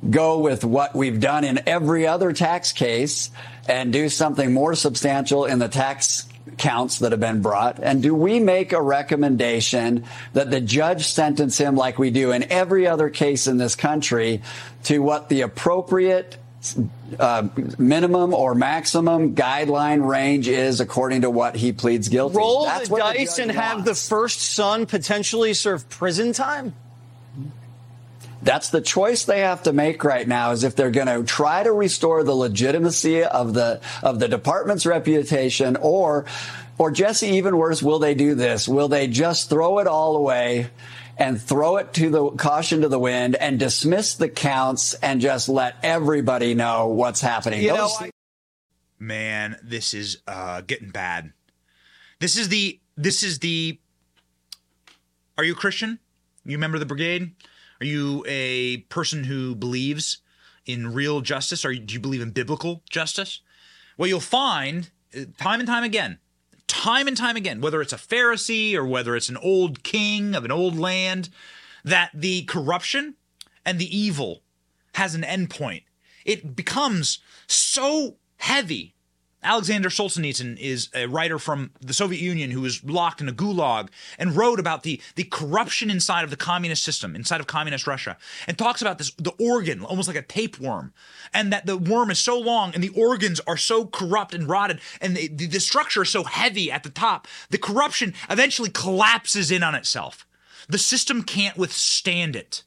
[0.09, 3.31] go with what we've done in every other tax case
[3.69, 7.79] and do something more substantial in the tax counts that have been brought?
[7.83, 12.51] And do we make a recommendation that the judge sentence him like we do in
[12.51, 14.43] every other case in this country
[14.85, 16.37] to what the appropriate
[17.19, 22.37] uh, minimum or maximum guideline range is according to what he pleads guilty.
[22.37, 23.69] Roll That's the dice the and wants.
[23.69, 26.75] have the first son potentially serve prison time?
[28.43, 31.63] That's the choice they have to make right now is if they're going to try
[31.63, 36.25] to restore the legitimacy of the of the department's reputation or
[36.79, 38.69] or Jesse even worse will they do this?
[38.69, 40.71] Will they just throw it all away?
[41.21, 45.49] and throw it to the caution to the wind and dismiss the counts and just
[45.49, 47.61] let everybody know what's happening.
[47.61, 48.13] You know, I-
[49.01, 51.33] man, this is uh, getting bad.
[52.21, 53.81] This is the this is the.
[55.37, 55.99] Are you a Christian?
[56.45, 57.33] You remember the brigade?
[57.81, 60.19] Are you a person who believes
[60.67, 61.65] in real justice?
[61.65, 63.41] Or do you believe in biblical justice?
[63.97, 66.19] Well, you'll find uh, time and time again,
[66.67, 70.45] time and time again, whether it's a Pharisee or whether it's an old king of
[70.45, 71.31] an old land,
[71.85, 73.15] that the corruption
[73.65, 74.43] and the evil
[74.95, 75.85] has an endpoint.
[76.25, 78.95] It becomes so heavy
[79.43, 83.89] Alexander Solzhenitsyn is a writer from the Soviet Union who was locked in a gulag
[84.19, 88.17] and wrote about the, the corruption inside of the communist system, inside of communist Russia,
[88.49, 90.93] and talks about this the organ, almost like a tapeworm,
[91.33, 94.81] and that the worm is so long and the organs are so corrupt and rotted,
[95.01, 99.53] and the, the, the structure is so heavy at the top, the corruption eventually collapses
[99.53, 100.27] in on itself.
[100.69, 102.65] The system can't withstand it.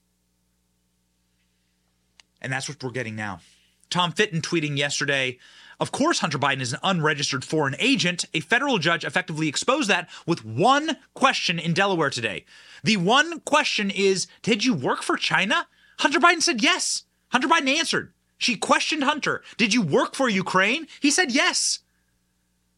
[2.42, 3.42] And that's what we're getting now.
[3.90, 5.38] Tom Fitton tweeting yesterday
[5.82, 8.26] of course, Hunter Biden is an unregistered foreign agent.
[8.36, 12.46] A federal judge effectively exposed that with one question in Delaware today.
[12.84, 15.68] The one question is Did you work for China?
[15.98, 17.06] Hunter Biden said yes.
[17.32, 18.14] Hunter Biden answered.
[18.38, 19.42] She questioned Hunter.
[19.58, 20.86] Did you work for Ukraine?
[21.00, 21.80] He said yes.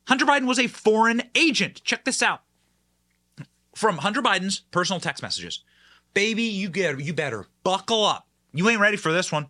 [0.07, 1.83] Hunter Biden was a foreign agent.
[1.83, 2.43] Check this out.
[3.75, 5.61] From Hunter Biden's personal text messages.
[6.13, 8.27] Baby, you get you better buckle up.
[8.53, 9.47] You ain't ready for this one.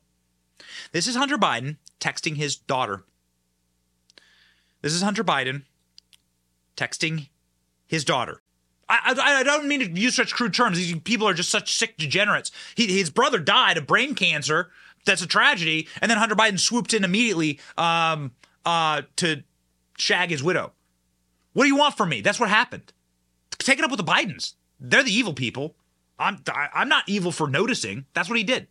[0.91, 3.03] This is Hunter Biden texting his daughter.
[4.83, 5.63] This is Hunter Biden
[6.75, 7.29] texting
[7.87, 8.41] his daughter.
[8.89, 10.77] I, I, I, don't mean to use such crude terms.
[10.77, 12.51] These people are just such sick degenerates.
[12.75, 14.71] He, his brother died of brain cancer.
[15.05, 15.87] That's a tragedy.
[16.01, 18.33] And then Hunter Biden swooped in immediately um,
[18.65, 19.43] uh, to
[19.97, 20.73] shag his widow.
[21.53, 22.19] What do you want from me?
[22.19, 22.91] That's what happened.
[23.57, 24.55] Take it up with the Bidens.
[24.81, 25.75] They're the evil people.
[26.19, 26.43] I'm
[26.73, 28.05] I'm not evil for noticing.
[28.13, 28.67] That's what he did.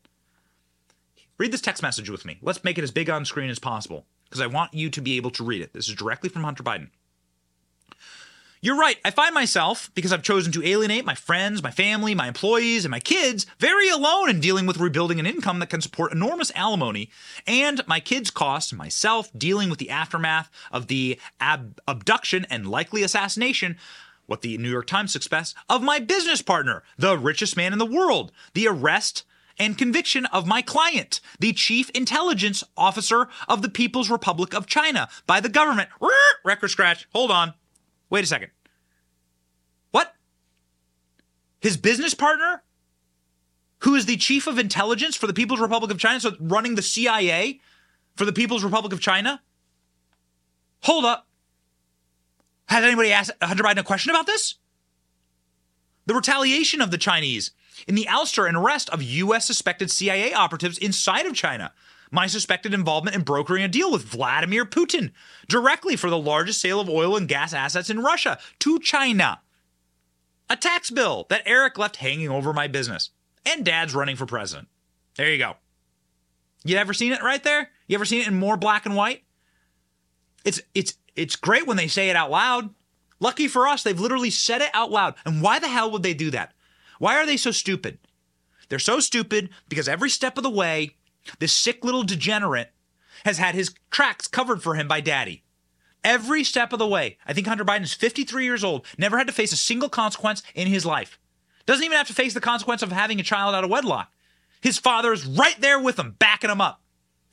[1.38, 2.38] Read this text message with me.
[2.42, 5.18] Let's make it as big on screen as possible because I want you to be
[5.18, 5.75] able to read it.
[5.75, 6.88] This is directly from Hunter Biden.
[8.62, 8.97] You're right.
[9.05, 12.90] I find myself, because I've chosen to alienate my friends, my family, my employees, and
[12.90, 17.11] my kids, very alone in dealing with rebuilding an income that can support enormous alimony
[17.47, 23.03] and my kids' costs, myself dealing with the aftermath of the ab- abduction and likely
[23.03, 23.77] assassination
[24.25, 27.85] what the New York Times expects of my business partner, the richest man in the
[27.85, 29.25] world, the arrest
[29.59, 35.09] and conviction of my client, the chief intelligence officer of the People's Republic of China,
[35.27, 35.88] by the government.
[36.45, 37.09] Record scratch.
[37.12, 37.55] Hold on.
[38.11, 38.51] Wait a second.
[39.91, 40.15] What?
[41.61, 42.62] His business partner,
[43.81, 46.83] who is the chief of intelligence for the People's Republic of China, so running the
[46.83, 47.61] CIA
[48.17, 49.41] for the People's Republic of China?
[50.83, 51.27] Hold up.
[52.67, 54.57] Has anybody asked Hunter Biden a question about this?
[56.07, 57.53] The retaliation of the Chinese
[57.87, 59.47] in the ouster and arrest of U.S.
[59.47, 61.73] suspected CIA operatives inside of China.
[62.11, 65.12] My suspected involvement in brokering a deal with Vladimir Putin
[65.49, 69.40] directly for the largest sale of oil and gas assets in Russia to China.
[70.51, 73.11] A tax bill that Eric left hanging over my business.
[73.47, 74.68] And dad's running for president.
[75.16, 75.57] There you go.
[76.64, 77.71] You ever seen it right there?
[77.87, 79.23] You ever seen it in more black and white?
[80.45, 82.71] It's it's it's great when they say it out loud.
[83.21, 85.14] Lucky for us, they've literally said it out loud.
[85.25, 86.53] And why the hell would they do that?
[87.03, 87.99] Why are they so stupid?
[88.69, 90.95] They're so stupid because every step of the way,
[91.41, 92.71] this sick little degenerate
[93.25, 95.43] has had his tracks covered for him by daddy.
[96.05, 97.19] Every step of the way.
[97.27, 100.45] I think Hunter Biden is 53 years old, never had to face a single consequence
[100.55, 101.19] in his life.
[101.67, 104.12] Doesn't even have to face the consequence of having a child out of wedlock.
[104.61, 106.83] His father is right there with him, backing him up.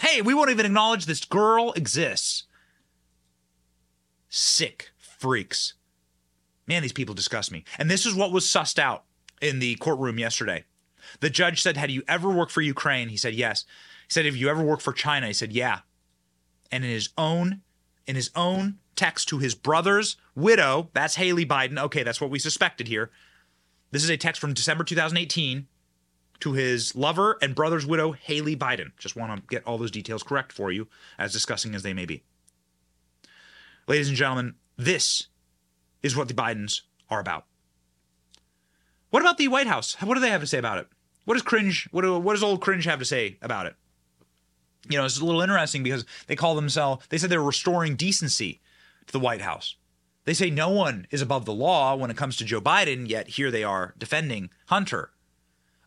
[0.01, 2.45] Hey, we won't even acknowledge this girl exists.
[4.29, 5.75] Sick freaks.
[6.65, 7.65] Man, these people disgust me.
[7.77, 9.03] And this is what was sussed out
[9.41, 10.65] in the courtroom yesterday.
[11.19, 13.10] The judge said, Had you ever worked for Ukraine?
[13.10, 13.65] He said, Yes.
[14.08, 15.28] He said, Have you ever worked for China?
[15.28, 15.80] He said, Yeah.
[16.71, 17.62] And in his own,
[18.06, 21.80] in his own text to his brother's widow, that's Hallie Biden.
[21.80, 23.10] Okay, that's what we suspected here.
[23.91, 25.67] This is a text from December 2018
[26.41, 28.91] to his lover and brother's widow, Hallie Biden.
[28.97, 32.06] Just want to get all those details correct for you, as disgusting as they may
[32.06, 32.23] be.
[33.88, 35.28] Ladies and gentlemen, this
[36.04, 37.45] is what the Bidens are about.
[39.10, 39.95] What about the White House?
[40.02, 40.88] What do they have to say about it?
[41.26, 41.88] What does cringe?
[41.91, 43.76] What, do, what does old cringe have to say about it?
[44.89, 47.06] You know, it's a little interesting because they call themselves.
[47.10, 48.62] They said they're restoring decency
[49.08, 49.76] to the White House.
[50.26, 53.30] They say no one is above the law when it comes to Joe Biden, yet
[53.30, 55.12] here they are defending Hunter.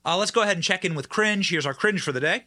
[0.05, 1.51] Uh, let's go ahead and check in with cringe.
[1.51, 2.47] Here's our cringe for the day.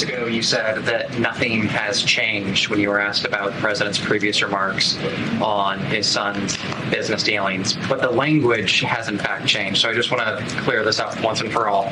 [0.00, 3.98] Moments ago, you said that nothing has changed when you were asked about the president's
[3.98, 4.96] previous remarks
[5.42, 6.56] on his son's
[6.90, 9.82] business dealings, but the language has in fact changed.
[9.82, 11.90] So I just want to clear this up once and for all.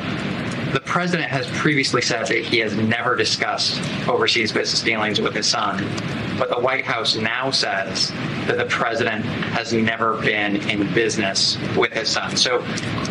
[0.73, 5.45] The president has previously said that he has never discussed overseas business dealings with his
[5.45, 5.77] son,
[6.39, 8.11] but the White House now says
[8.47, 12.35] that the president has never been in business with his son.
[12.37, 12.61] So,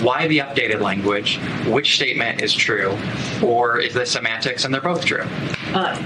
[0.00, 1.38] why the updated language?
[1.66, 2.96] Which statement is true?
[3.44, 5.24] Or is this semantics and they're both true?
[5.74, 6.02] Uh,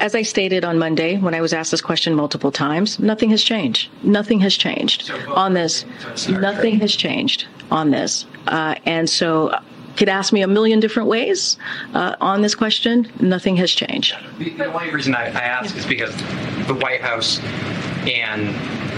[0.00, 3.44] as I stated on Monday when I was asked this question multiple times, nothing has
[3.44, 3.88] changed.
[4.02, 5.84] Nothing has changed on this.
[6.28, 8.26] Nothing has changed on this.
[8.48, 9.56] Uh, and so
[9.96, 11.56] could ask me a million different ways
[11.94, 13.10] uh, on this question.
[13.20, 14.16] Nothing has changed.
[14.38, 16.14] The only reason I, I ask is because
[16.66, 17.40] the White House
[18.06, 18.48] and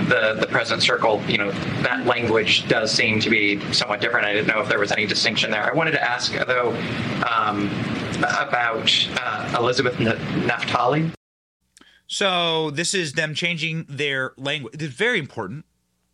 [0.08, 1.50] the the president's circle, you know,
[1.82, 4.26] that language does seem to be somewhat different.
[4.26, 5.62] I didn't know if there was any distinction there.
[5.62, 6.70] I wanted to ask though
[7.28, 7.70] um,
[8.18, 11.12] about uh, Elizabeth Naftali.
[12.06, 14.74] So this is them changing their language.
[14.74, 15.64] It's very important.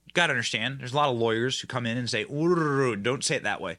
[0.07, 0.81] You got to understand.
[0.81, 3.79] There's a lot of lawyers who come in and say, "Don't say it that way."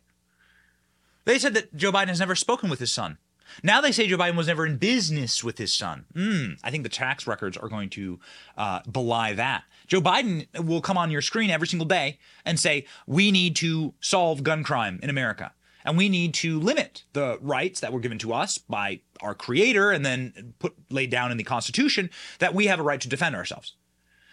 [1.31, 3.17] They said that Joe Biden has never spoken with his son.
[3.63, 6.03] Now they say Joe Biden was never in business with his son.
[6.13, 8.19] Mm, I think the tax records are going to
[8.57, 9.63] uh, belie that.
[9.87, 13.93] Joe Biden will come on your screen every single day and say, We need to
[14.01, 15.53] solve gun crime in America.
[15.85, 19.89] And we need to limit the rights that were given to us by our creator
[19.89, 22.09] and then put laid down in the Constitution
[22.39, 23.75] that we have a right to defend ourselves.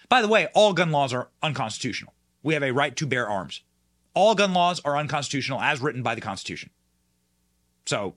[0.09, 2.13] By the way, all gun laws are unconstitutional.
[2.43, 3.61] We have a right to bear arms.
[4.15, 6.71] All gun laws are unconstitutional as written by the Constitution.
[7.89, 8.17] So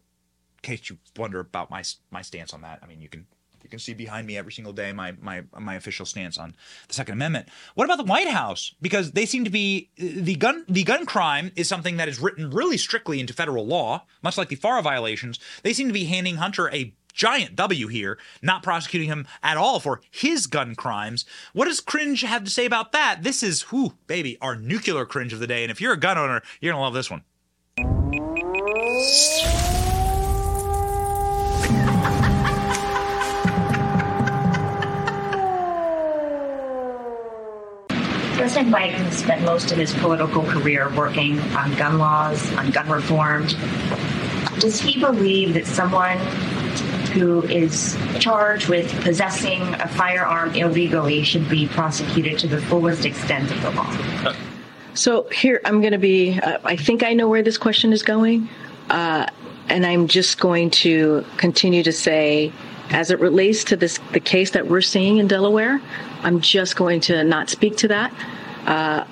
[0.57, 3.26] in case you wonder about my my stance on that, I mean, you can
[3.63, 6.55] you can see behind me every single day my my my official stance on
[6.89, 7.47] the Second Amendment.
[7.76, 8.76] What about the White House?
[8.82, 12.49] Because they seem to be the gun the gun crime is something that is written
[12.49, 15.39] really strictly into federal law, much like the FARA violations.
[15.63, 19.80] They seem to be handing Hunter a giant W here, not prosecuting him at all
[19.80, 21.26] for his gun crimes.
[21.53, 23.24] What does cringe have to say about that?
[23.24, 25.63] This is, whoo, baby, our nuclear cringe of the day.
[25.63, 27.24] And if you're a gun owner, you're gonna love this one.
[38.36, 43.47] President Biden spent most of his political career working on gun laws, on gun reform.
[44.60, 46.20] Does he believe that someone
[47.14, 53.49] who is charged with possessing a firearm illegally should be prosecuted to the fullest extent
[53.49, 54.36] of the law?
[54.93, 58.04] So here, I'm going to be, uh, I think I know where this question is
[58.04, 58.47] going.
[58.92, 59.26] Uh,
[59.70, 62.52] and I'm just going to continue to say,
[62.89, 65.82] as it relates to this, the case that we're seeing in Delaware,
[66.24, 68.14] I'm just going to not speak to that.
[68.66, 69.06] Uh,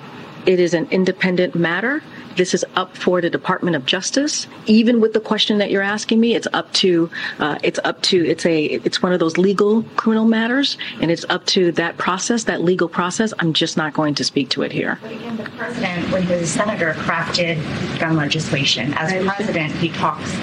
[0.44, 2.02] it is an independent matter.
[2.36, 4.46] This is up for the Department of Justice.
[4.66, 8.24] Even with the question that you're asking me, it's up to uh, it's up to
[8.24, 12.44] it's a it's one of those legal criminal matters, and it's up to that process,
[12.44, 13.34] that legal process.
[13.40, 14.98] I'm just not going to speak to it here.
[15.02, 17.58] But again, the president, when he was a senator, crafted
[17.98, 18.94] gun legislation.
[18.94, 20.34] As president, he talks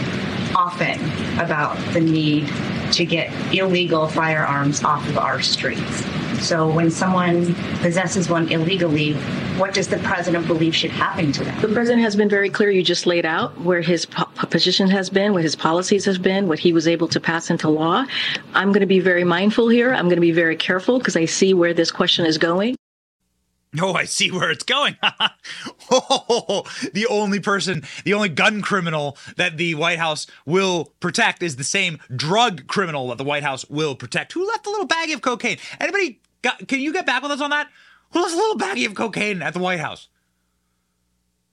[0.55, 0.99] often
[1.39, 2.47] about the need
[2.91, 6.03] to get illegal firearms off of our streets.
[6.39, 9.13] So when someone possesses one illegally,
[9.57, 11.59] what does the president believe should happen to them?
[11.61, 12.69] The president has been very clear.
[12.69, 16.47] You just laid out where his po- position has been, what his policies have been,
[16.47, 18.05] what he was able to pass into law.
[18.53, 19.93] I'm going to be very mindful here.
[19.93, 22.75] I'm going to be very careful because I see where this question is going.
[23.79, 24.95] Oh, I see where it's going.
[25.91, 26.63] oh,
[26.93, 31.63] the only person, the only gun criminal that the White House will protect is the
[31.63, 34.33] same drug criminal that the White House will protect.
[34.33, 35.57] Who left a little bag of cocaine?
[35.79, 37.69] Anybody can you get back with us on that?
[38.11, 40.07] Who left a little baggie of cocaine at the White House?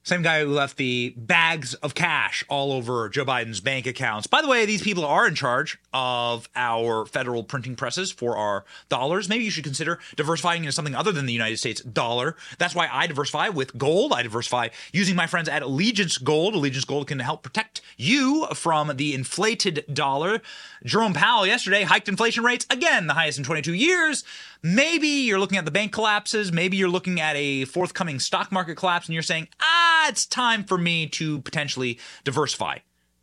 [0.05, 4.27] Same guy who left the bags of cash all over Joe Biden's bank accounts.
[4.27, 8.67] By the way, these people are in charge of our federal printing presses for our
[8.91, 9.31] dollars.
[9.31, 12.37] Maybe you should consider diversifying into something other than the United States dollar.
[12.59, 14.13] That's why I diversify with gold.
[14.13, 16.55] I diversify using my friends at Allegiance Gold.
[16.55, 20.43] Allegiance Gold can help protect you from the inflated dollar.
[20.85, 24.23] Jerome Powell yesterday hiked inflation rates again, the highest in 22 years.
[24.67, 26.51] Maybe you're looking at the bank collapses.
[26.51, 30.65] Maybe you're looking at a forthcoming stock market collapse and you're saying, ah, it's time
[30.65, 32.79] for me to potentially diversify.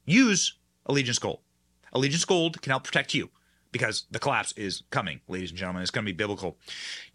[0.05, 0.53] Use
[0.85, 1.39] Allegiance Gold.
[1.93, 3.31] Allegiance Gold can help protect you
[3.71, 5.81] because the collapse is coming, ladies and gentlemen.
[5.81, 6.59] It's going to be biblical.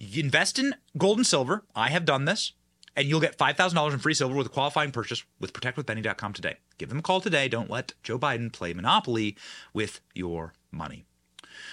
[0.01, 1.63] You invest in gold and silver.
[1.77, 2.53] I have done this.
[2.97, 6.57] And you'll get $5,000 in free silver with a qualifying purchase with protectwithbenny.com today.
[6.79, 7.47] Give them a call today.
[7.47, 9.37] Don't let Joe Biden play Monopoly
[9.73, 11.06] with your money.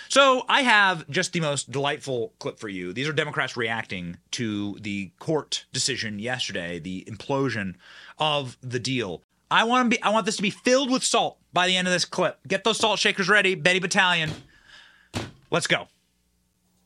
[0.09, 2.93] So I have just the most delightful clip for you.
[2.93, 7.75] These are Democrats reacting to the court decision yesterday, the implosion
[8.19, 9.21] of the deal.
[9.49, 11.87] I want to be I want this to be filled with salt by the end
[11.87, 12.39] of this clip.
[12.47, 14.31] Get those salt shakers ready, Betty Battalion.
[15.51, 15.87] Let's go.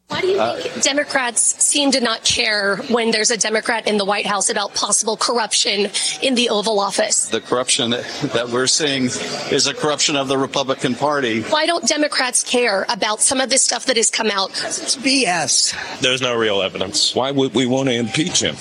[0.08, 3.98] Why do you think uh, Democrats seem to not care when there's a Democrat in
[3.98, 5.92] the White House about possible corruption
[6.22, 7.28] in the Oval Office?
[7.28, 9.06] The corruption that we're seeing
[9.52, 11.42] is a corruption of the Republican Party.
[11.44, 14.52] Why don't Democrats care about some of this stuff that has come out?
[14.52, 16.00] It's BS.
[16.00, 17.14] There's no real evidence.
[17.14, 18.56] Why would we want to impeach him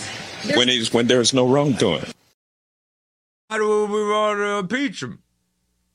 [0.57, 2.07] when he's when there's no wrongdoing?
[3.47, 5.22] Why do we want to impeach him?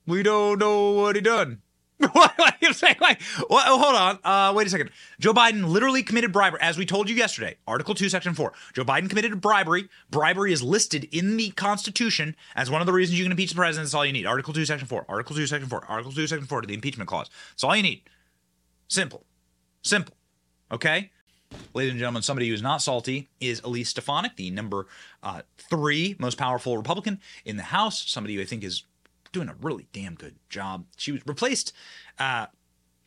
[0.08, 1.62] We don't know what he done.
[2.14, 2.95] what, are you saying?
[2.99, 4.20] Like, what, oh, hold on.
[4.24, 4.89] Uh, wait a second.
[5.20, 7.58] Joe Biden literally committed bribery, as we told you yesterday.
[7.68, 8.54] Article 2, Section 4.
[8.74, 9.88] Joe Biden committed bribery.
[10.10, 13.56] Bribery is listed in the Constitution as one of the reasons you can impeach the
[13.56, 13.88] president.
[13.88, 14.26] That's all you need.
[14.26, 15.06] Article 2, Section 4.
[15.08, 15.86] Article 2, Section 4.
[15.88, 17.30] Article 2, Section 4 to the impeachment clause.
[17.52, 18.02] That's all you need.
[18.88, 19.24] Simple.
[19.84, 20.16] Simple.
[20.72, 21.12] Okay?
[21.74, 24.88] Ladies and gentlemen, somebody who's not salty is Elise Stefanik, the number
[25.22, 28.10] uh, three most powerful Republican in the House.
[28.10, 28.84] Somebody who I think is
[29.32, 30.86] doing a really damn good job.
[30.98, 31.74] She was replaced
[32.20, 32.48] uh,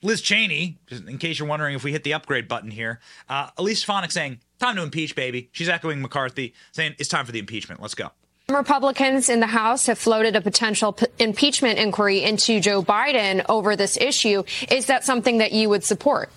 [0.02, 3.00] Liz Cheney, in case you're wondering if we hit the upgrade button here.
[3.28, 5.48] Uh, Elise Stefanik saying, time to impeach, baby.
[5.52, 7.80] She's echoing McCarthy, saying, it's time for the impeachment.
[7.80, 8.10] Let's go.
[8.50, 13.74] Republicans in the House have floated a potential p- impeachment inquiry into Joe Biden over
[13.74, 14.44] this issue.
[14.70, 16.30] Is that something that you would support?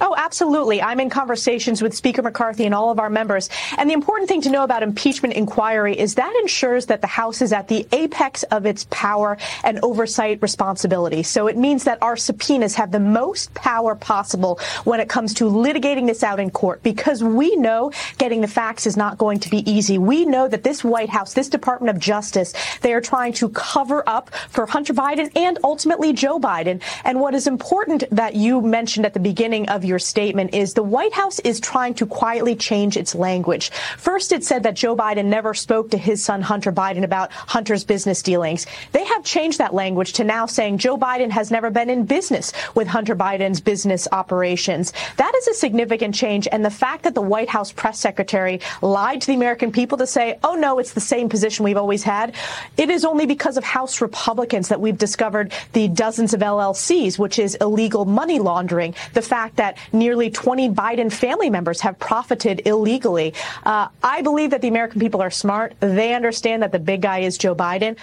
[0.00, 0.80] Oh, absolutely.
[0.80, 3.48] I'm in conversations with Speaker McCarthy and all of our members.
[3.76, 7.42] And the important thing to know about impeachment inquiry is that ensures that the House
[7.42, 11.22] is at the apex of its power and oversight responsibility.
[11.24, 15.44] So it means that our subpoenas have the most power possible when it comes to
[15.44, 19.50] litigating this out in court because we know getting the facts is not going to
[19.50, 19.98] be easy.
[19.98, 24.08] We know that this White House, this Department of Justice, they are trying to cover
[24.08, 26.80] up for Hunter Biden and ultimately Joe Biden.
[27.04, 30.82] And what is important that you mentioned at the beginning of your statement is the
[30.82, 33.70] White House is trying to quietly change its language.
[33.96, 37.84] First, it said that Joe Biden never spoke to his son Hunter Biden about Hunter's
[37.84, 38.66] business dealings.
[38.92, 42.52] They have changed that language to now saying Joe Biden has never been in business
[42.74, 44.92] with Hunter Biden's business operations.
[45.16, 46.46] That is a significant change.
[46.50, 50.06] And the fact that the White House press secretary lied to the American people to
[50.06, 52.34] say, oh, no, it's the same position we've always had,
[52.76, 57.38] it is only because of House Republicans that we've discovered the dozens of LLCs, which
[57.38, 58.94] is illegal money laundering.
[59.14, 63.34] The fact that nearly 20 Biden family members have profited illegally.
[63.64, 65.74] Uh, I believe that the American people are smart.
[65.80, 67.96] They understand that the big guy is Joe Biden.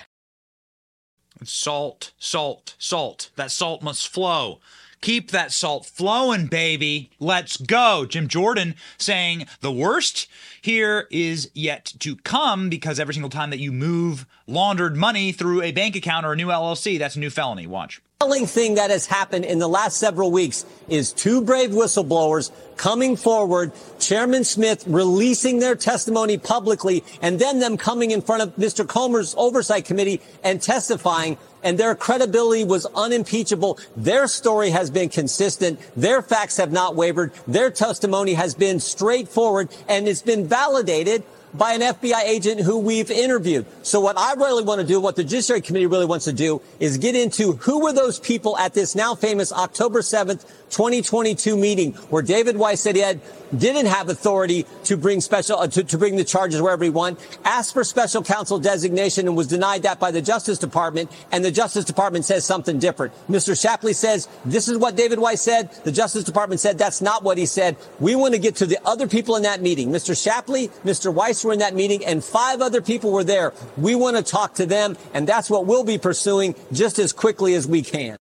[1.44, 3.30] Salt, salt, salt.
[3.36, 4.60] That salt must flow.
[5.02, 7.12] Keep that salt flowing, baby.
[7.20, 8.08] Let's go.
[8.08, 10.28] Jim Jordan saying the worst
[10.62, 15.62] here is yet to come because every single time that you move laundered money through
[15.62, 17.68] a bank account or a new LLC, that's a new felony.
[17.68, 22.50] Watch telling thing that has happened in the last several weeks is two brave whistleblowers
[22.78, 28.56] coming forward, Chairman Smith releasing their testimony publicly, and then them coming in front of
[28.56, 28.88] Mr.
[28.88, 31.38] Comer's oversight committee and testifying.
[31.62, 33.80] And their credibility was unimpeachable.
[33.98, 35.78] Their story has been consistent.
[35.98, 37.34] Their facts have not wavered.
[37.48, 41.24] Their testimony has been straightforward and it's been validated
[41.58, 43.66] by an FBI agent who we've interviewed.
[43.84, 46.62] So what I really want to do, what the Judiciary Committee really wants to do
[46.80, 50.46] is get into who were those people at this now famous October 7th,
[50.76, 53.22] 2022 meeting where David Weiss said he had,
[53.58, 57.18] didn't have authority to bring special, uh, to, to bring the charges wherever he wanted,
[57.46, 61.10] asked for special counsel designation and was denied that by the Justice Department.
[61.32, 63.14] And the Justice Department says something different.
[63.30, 63.60] Mr.
[63.60, 65.72] Shapley says, this is what David Weiss said.
[65.86, 67.78] The Justice Department said that's not what he said.
[68.02, 69.92] We want to get to the other people in that meeting.
[69.92, 70.22] Mr.
[70.22, 71.14] Shapley, Mr.
[71.14, 73.54] Weiss were in that meeting and five other people were there.
[73.78, 74.98] We want to talk to them.
[75.14, 78.18] And that's what we'll be pursuing just as quickly as we can.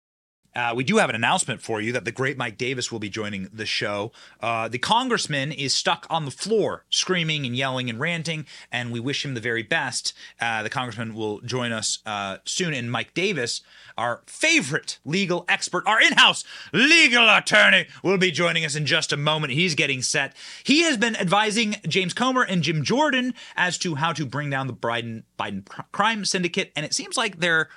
[0.55, 3.09] Uh, we do have an announcement for you that the great Mike Davis will be
[3.09, 4.13] joining the show.
[4.41, 9.01] Uh, the congressman is stuck on the floor, screaming and yelling and ranting, and we
[9.01, 10.13] wish him the very best.
[10.41, 13.63] Uh, the congressman will join us uh, soon, and Mike Davis,
[13.99, 19.13] our favorite legal expert, our in house legal attorney, will be joining us in just
[19.13, 19.53] a moment.
[19.53, 20.35] He's getting set.
[20.63, 24.67] He has been advising James Comer and Jim Jordan as to how to bring down
[24.67, 27.69] the Biden, Biden crime syndicate, and it seems like they're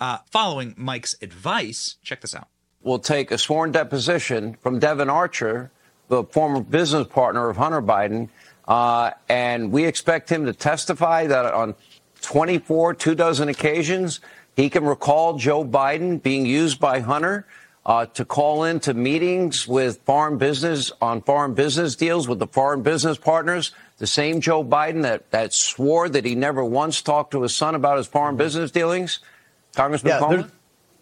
[0.00, 2.48] uh, following Mike's advice, check this out.
[2.82, 5.70] We'll take a sworn deposition from Devon Archer,
[6.08, 8.28] the former business partner of Hunter Biden,
[8.68, 11.74] uh, and we expect him to testify that on
[12.22, 14.20] 24, two dozen occasions,
[14.56, 17.46] he can recall Joe Biden being used by Hunter
[17.84, 22.82] uh, to call into meetings with foreign business on foreign business deals with the foreign
[22.82, 23.72] business partners.
[23.98, 27.76] The same Joe Biden that, that swore that he never once talked to his son
[27.76, 29.20] about his foreign business dealings.
[29.76, 30.50] Congressman yeah, Coleman?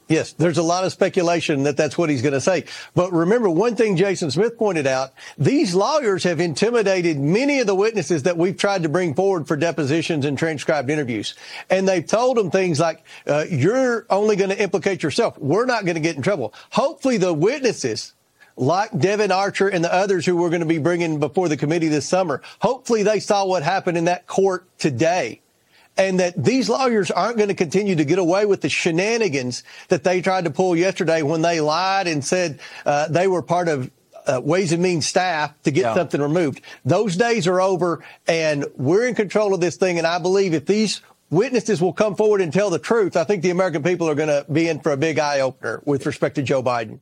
[0.06, 2.64] Yes, there's a lot of speculation that that's what he's going to say.
[2.94, 7.74] But remember, one thing Jason Smith pointed out, these lawyers have intimidated many of the
[7.74, 11.34] witnesses that we've tried to bring forward for depositions and transcribed interviews.
[11.70, 15.38] And they've told them things like, uh, you're only going to implicate yourself.
[15.38, 16.52] We're not going to get in trouble.
[16.70, 18.12] Hopefully the witnesses
[18.56, 21.88] like Devon Archer and the others who we're going to be bringing before the committee
[21.88, 25.40] this summer, hopefully they saw what happened in that court today
[25.96, 30.04] and that these lawyers aren't going to continue to get away with the shenanigans that
[30.04, 33.90] they tried to pull yesterday when they lied and said uh, they were part of
[34.26, 35.94] uh, Ways and Means staff to get yeah.
[35.94, 36.62] something removed.
[36.84, 39.98] Those days are over, and we're in control of this thing.
[39.98, 43.42] And I believe if these witnesses will come forward and tell the truth, I think
[43.42, 46.36] the American people are going to be in for a big eye opener with respect
[46.36, 47.00] to Joe Biden.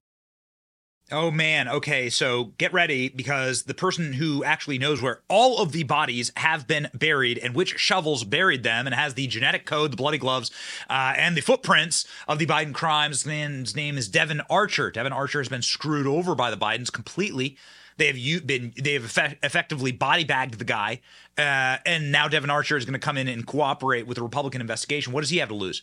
[1.12, 5.72] Oh man, okay, so get ready because the person who actually knows where all of
[5.72, 9.92] the bodies have been buried and which shovels buried them and has the genetic code,
[9.92, 10.50] the bloody gloves,
[10.88, 14.90] uh, and the footprints of the Biden crimes, man's name is Devon Archer.
[14.90, 17.58] Devon Archer has been screwed over by the Bidens completely.
[17.98, 21.02] They have been they have effect- effectively body bagged the guy,
[21.36, 24.62] uh, and now Devon Archer is going to come in and cooperate with the Republican
[24.62, 25.12] investigation.
[25.12, 25.82] What does he have to lose?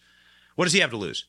[0.55, 1.25] What does he have to lose?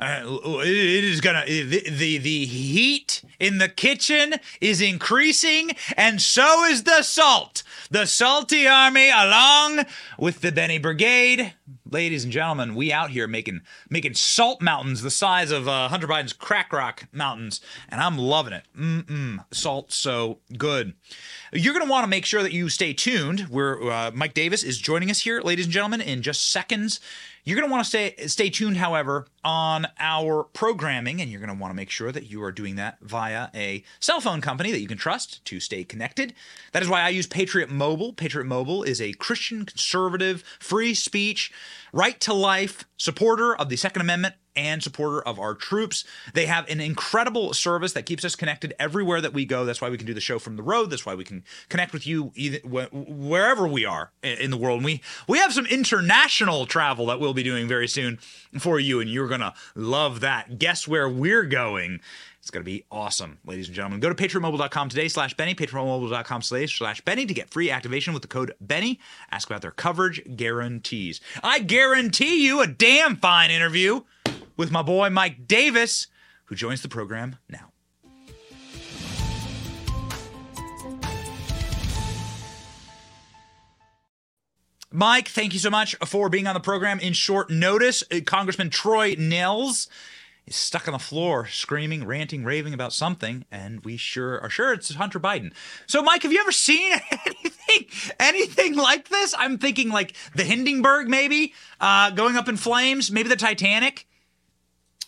[0.00, 6.64] Uh, it is gonna the, the the heat in the kitchen is increasing, and so
[6.64, 7.62] is the salt.
[7.90, 9.84] The salty army, along
[10.18, 11.52] with the Benny Brigade,
[11.90, 16.08] ladies and gentlemen, we out here making making salt mountains the size of uh, Hunter
[16.08, 18.64] Biden's crack rock mountains, and I'm loving it.
[18.78, 20.94] Mm-mm, salt so good.
[21.52, 23.40] You're to want to make sure that you stay tuned.
[23.50, 27.00] Where uh, Mike Davis is joining us here, ladies and gentlemen, in just seconds.
[27.44, 31.54] You're going to want to stay stay tuned, however, on our programming, and you're going
[31.54, 34.70] to want to make sure that you are doing that via a cell phone company
[34.72, 36.34] that you can trust to stay connected.
[36.72, 38.12] That is why I use Patriot Mobile.
[38.12, 41.52] Patriot Mobile is a Christian conservative, free speech,
[41.92, 46.04] right to life supporter of the Second Amendment and supporter of our troops.
[46.34, 49.64] They have an incredible service that keeps us connected everywhere that we go.
[49.64, 50.90] That's why we can do the show from the road.
[50.90, 52.58] That's why we can connect with you either,
[52.92, 54.78] wherever we are in the world.
[54.78, 58.18] And we we have some international travel that we'll be doing very soon
[58.58, 60.58] for you, and you're gonna love that.
[60.58, 62.00] Guess where we're going?
[62.40, 64.00] It's going to be awesome, ladies and gentlemen.
[64.00, 68.28] Go to patriotmobile.com today slash Benny, patriotmobile.com slash Benny to get free activation with the
[68.28, 68.98] code Benny.
[69.30, 71.20] Ask about their coverage guarantees.
[71.44, 74.00] I guarantee you a damn fine interview
[74.60, 76.06] with my boy Mike Davis,
[76.44, 77.72] who joins the program now.
[84.92, 88.04] Mike, thank you so much for being on the program in short notice.
[88.12, 89.88] Uh, Congressman Troy Nehls
[90.46, 94.74] is stuck on the floor screaming, ranting, raving about something, and we sure are sure
[94.74, 95.54] it's Hunter Biden.
[95.86, 96.92] So, Mike, have you ever seen
[97.26, 97.86] anything
[98.20, 99.34] anything like this?
[99.38, 104.06] I'm thinking like the Hindenburg, maybe uh, going up in flames, maybe the Titanic.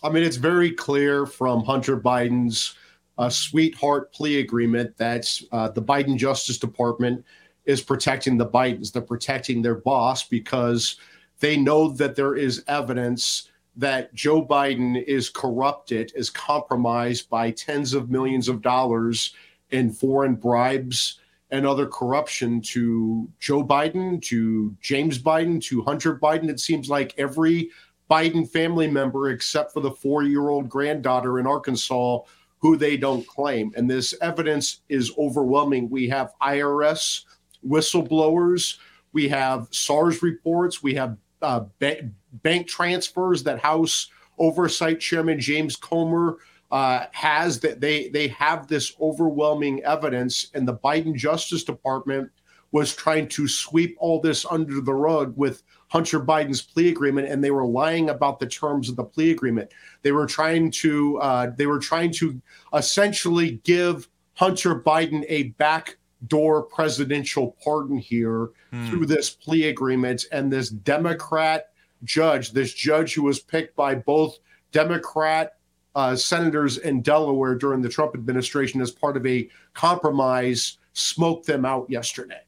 [0.03, 2.75] I mean, it's very clear from Hunter Biden's
[3.17, 7.23] uh, sweetheart plea agreement that uh, the Biden Justice Department
[7.65, 8.91] is protecting the Bidens.
[8.91, 10.97] They're protecting their boss because
[11.39, 17.93] they know that there is evidence that Joe Biden is corrupted, is compromised by tens
[17.93, 19.33] of millions of dollars
[19.71, 26.49] in foreign bribes and other corruption to Joe Biden, to James Biden, to Hunter Biden.
[26.49, 27.69] It seems like every
[28.13, 32.19] Biden family member, except for the four year old granddaughter in Arkansas,
[32.59, 33.73] who they don't claim.
[33.75, 35.89] And this evidence is overwhelming.
[35.89, 37.23] We have IRS
[37.67, 38.77] whistleblowers,
[39.13, 42.11] we have SARS reports, we have uh, ba-
[42.43, 46.37] bank transfers that House Oversight Chairman James Comer
[46.71, 52.29] uh, has that they they have this overwhelming evidence, and the Biden Justice Department
[52.71, 55.63] was trying to sweep all this under the rug with
[55.93, 59.71] Hunter Biden's plea agreement, and they were lying about the terms of the plea agreement.
[60.01, 62.41] They were trying to uh, they were trying to
[62.73, 68.89] essentially give Hunter Biden a backdoor presidential pardon here hmm.
[68.89, 71.67] through this plea agreement, and this Democrat
[72.03, 74.39] judge, this judge who was picked by both
[74.71, 75.57] Democrat
[75.93, 81.65] uh, senators in Delaware during the Trump administration as part of a compromise, smoked them
[81.65, 82.41] out yesterday.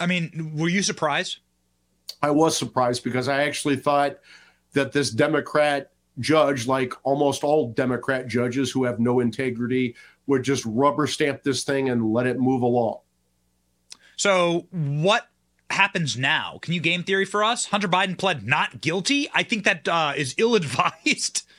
[0.00, 1.40] I mean, were you surprised?
[2.22, 4.18] I was surprised because I actually thought
[4.72, 9.94] that this Democrat judge, like almost all Democrat judges who have no integrity,
[10.26, 12.98] would just rubber stamp this thing and let it move along.
[14.16, 15.28] So, what
[15.70, 16.58] happens now?
[16.62, 17.66] Can you game theory for us?
[17.66, 19.28] Hunter Biden pled not guilty.
[19.34, 21.42] I think that uh, is ill advised.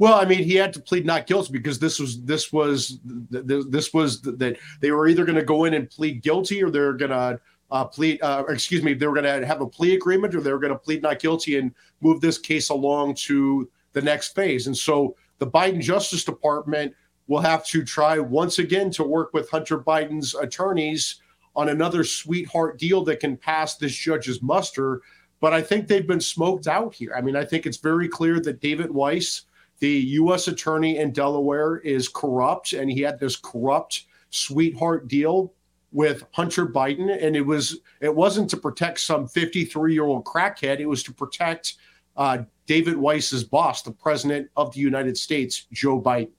[0.00, 3.92] Well, I mean, he had to plead not guilty because this was this was this
[3.92, 7.10] was that they were either going to go in and plead guilty or they're going
[7.10, 7.38] to
[7.70, 7.86] uh,
[8.22, 10.72] uh, excuse me, they were going to have a plea agreement or they were going
[10.72, 14.66] to plead not guilty and move this case along to the next phase.
[14.66, 16.94] And so the Biden Justice Department
[17.26, 21.20] will have to try once again to work with Hunter Biden's attorneys
[21.54, 25.00] on another sweetheart deal that can pass this judge's muster.
[25.40, 27.14] But I think they've been smoked out here.
[27.16, 29.42] I mean, I think it's very clear that David Weiss,
[29.78, 30.48] the U.S.
[30.48, 35.54] attorney in Delaware, is corrupt, and he had this corrupt sweetheart deal
[35.92, 40.80] with Hunter Biden, and it was it wasn't to protect some 53 year old crackhead.
[40.80, 41.74] It was to protect
[42.16, 46.30] uh, David Weiss's boss, the president of the United States, Joe Biden.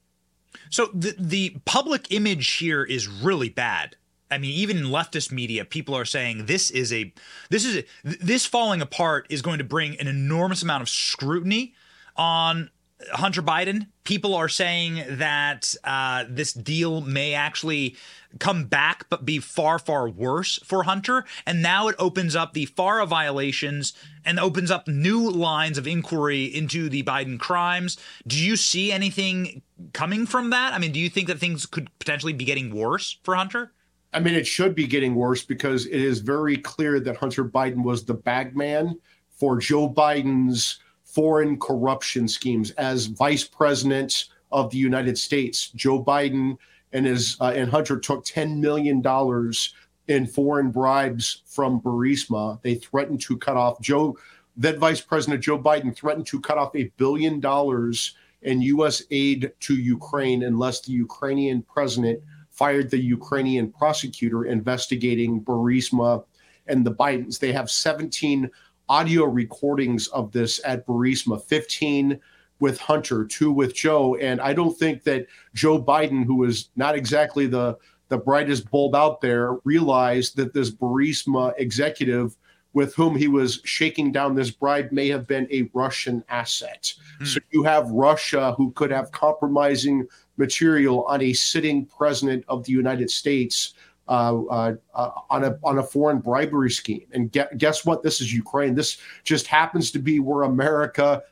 [0.70, 3.95] So the the public image here is really bad.
[4.30, 7.14] I mean, even in leftist media, people are saying this is a
[7.49, 11.74] this is a, this falling apart is going to bring an enormous amount of scrutiny
[12.16, 12.70] on
[13.12, 13.88] Hunter Biden.
[14.04, 17.95] People are saying that uh, this deal may actually
[18.39, 21.26] come back, but be far, far worse for Hunter.
[21.45, 23.93] And now it opens up the FARA violations
[24.26, 27.97] and opens up new lines of inquiry into the Biden crimes.
[28.26, 29.62] Do you see anything
[29.93, 30.74] coming from that?
[30.74, 33.72] I mean, do you think that things could potentially be getting worse for Hunter?
[34.14, 37.84] I mean, it should be getting worse because it is very clear that Hunter Biden
[37.84, 38.99] was the bagman
[39.30, 40.80] for Joe Biden's
[41.14, 45.70] foreign corruption schemes as vice president of the United States.
[45.70, 46.57] Joe Biden
[46.93, 49.74] and his uh, and Hunter took 10 million dollars
[50.07, 52.62] in foreign bribes from Burisma.
[52.64, 54.18] They threatened to cut off Joe
[54.57, 59.03] then Vice President Joe Biden threatened to cut off a billion dollars in U.S.
[59.12, 66.24] aid to Ukraine unless the Ukrainian president fired the Ukrainian prosecutor investigating Burisma
[66.68, 67.39] and the Bidens.
[67.39, 68.49] They have 17
[68.92, 72.20] audio recordings of this at Burisma, 15
[72.60, 74.16] with Hunter, two with Joe.
[74.18, 77.78] And I don't think that Joe Biden, who is not exactly the,
[78.10, 82.36] the brightest bulb out there, realized that this Burisma executive
[82.74, 86.94] with whom he was shaking down this bribe may have been a Russian asset.
[87.20, 87.26] Hmm.
[87.26, 92.74] So you have Russia who could have compromising material on a sitting president of the
[92.74, 93.74] United States
[94.08, 97.06] Uh, uh, uh, on a on a foreign bribery scheme.
[97.14, 98.04] And get, guess what?
[98.04, 98.76] This is Ukraine.
[98.76, 101.24] This just happens to be where America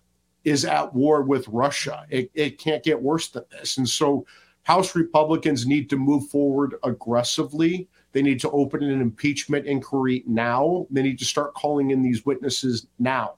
[0.45, 2.05] is at war with Russia.
[2.09, 3.77] It, it can't get worse than this.
[3.77, 4.25] And so,
[4.63, 7.89] House Republicans need to move forward aggressively.
[8.11, 10.87] They need to open an impeachment inquiry now.
[10.89, 13.35] They need to start calling in these witnesses now.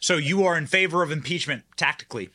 [0.00, 2.30] So you are in favor of impeachment tactically?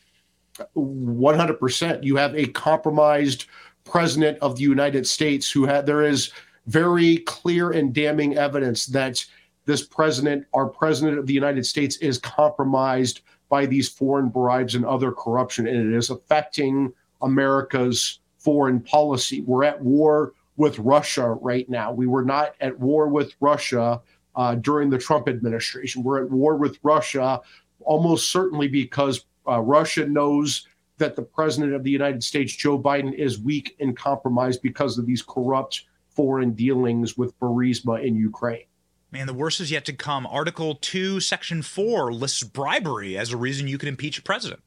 [0.75, 2.03] 100%.
[2.03, 3.45] You have a compromised
[3.85, 6.31] president of the United States who had there is
[6.67, 9.25] very clear and damning evidence that
[9.65, 14.85] this president, our president of the United States, is compromised by these foreign bribes and
[14.85, 19.41] other corruption, and it is affecting America's foreign policy.
[19.41, 21.91] We're at war with Russia right now.
[21.91, 24.01] We were not at war with Russia
[24.35, 26.03] uh, during the Trump administration.
[26.03, 27.41] We're at war with Russia
[27.81, 30.67] almost certainly because uh, Russia knows
[30.97, 35.05] that the president of the United States, Joe Biden, is weak and compromised because of
[35.05, 38.65] these corrupt foreign dealings with Burisma in Ukraine.
[39.11, 40.25] Man, the worst is yet to come.
[40.25, 44.61] Article 2, Section 4 lists bribery as a reason you can impeach a president.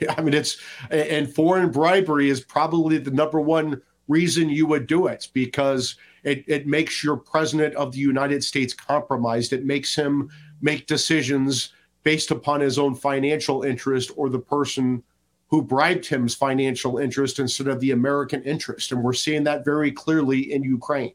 [0.00, 0.58] Yeah, I mean, it's,
[0.90, 6.44] and foreign bribery is probably the number one reason you would do it because it,
[6.46, 9.52] it makes your president of the United States compromised.
[9.52, 10.30] It makes him
[10.60, 11.72] make decisions
[12.02, 15.02] based upon his own financial interest or the person
[15.48, 18.92] who bribed him's financial interest instead of the American interest.
[18.92, 21.12] And we're seeing that very clearly in Ukraine.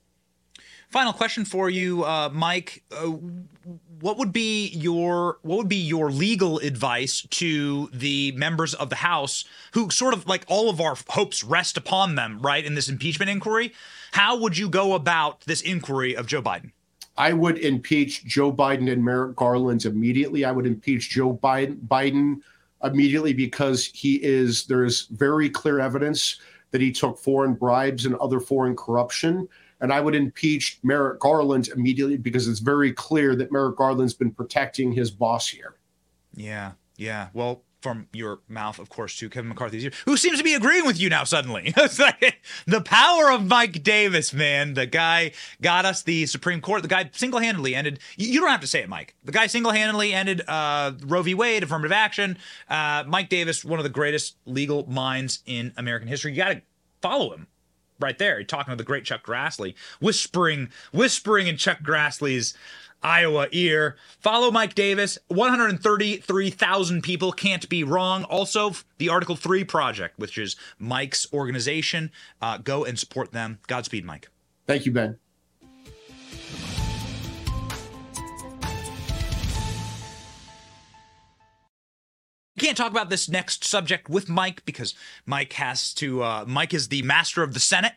[0.90, 2.84] Final question for you, uh, Mike.
[2.92, 3.14] Uh,
[4.00, 8.98] what would be your what would be your legal advice to the members of the
[8.98, 12.90] House who sort of like all of our hopes rest upon them, right, in this
[12.90, 13.74] impeachment inquiry?
[14.12, 16.74] How would you go about this inquiry of Joe Biden?
[17.18, 20.46] I would impeach Joe Biden and Merrick Garland immediately.
[20.46, 22.42] I would impeach Joe Biden, Biden
[22.84, 26.40] immediately because he is there's very clear evidence
[26.72, 29.48] that he took foreign bribes and other foreign corruption.
[29.80, 34.32] And I would impeach Merrick Garland immediately because it's very clear that Merrick Garland's been
[34.32, 35.76] protecting his boss here.
[36.36, 37.28] Yeah, yeah.
[37.34, 40.98] Well, from your mouth, of course, to Kevin McCarthy, who seems to be agreeing with
[41.00, 41.74] you now suddenly.
[42.00, 44.74] like the power of Mike Davis, man.
[44.74, 46.82] The guy got us the Supreme Court.
[46.82, 49.16] The guy single handedly ended, you don't have to say it, Mike.
[49.26, 51.34] The guy single handedly ended uh, Roe v.
[51.34, 52.38] Wade, affirmative action.
[52.70, 56.32] Uh, Mike Davis, one of the greatest legal minds in American history.
[56.32, 56.62] You got to
[57.02, 57.48] follow him
[58.00, 58.36] right there.
[58.36, 62.54] You're talking to the great Chuck Grassley, whispering, whispering in Chuck Grassley's
[63.04, 63.98] Iowa ear.
[64.20, 65.18] Follow Mike Davis.
[65.28, 68.24] 133,000 people can't be wrong.
[68.26, 72.12] Also, the Article 3 Project, which is Mike's organization.
[72.42, 73.60] Uh, go and support them.
[73.68, 74.30] Godspeed, Mike.
[74.68, 75.18] Thank you, Ben.
[82.64, 84.96] Can't talk about this next subject with Mike because
[85.26, 86.24] Mike has to.
[86.24, 87.94] Uh, Mike is the master of the Senate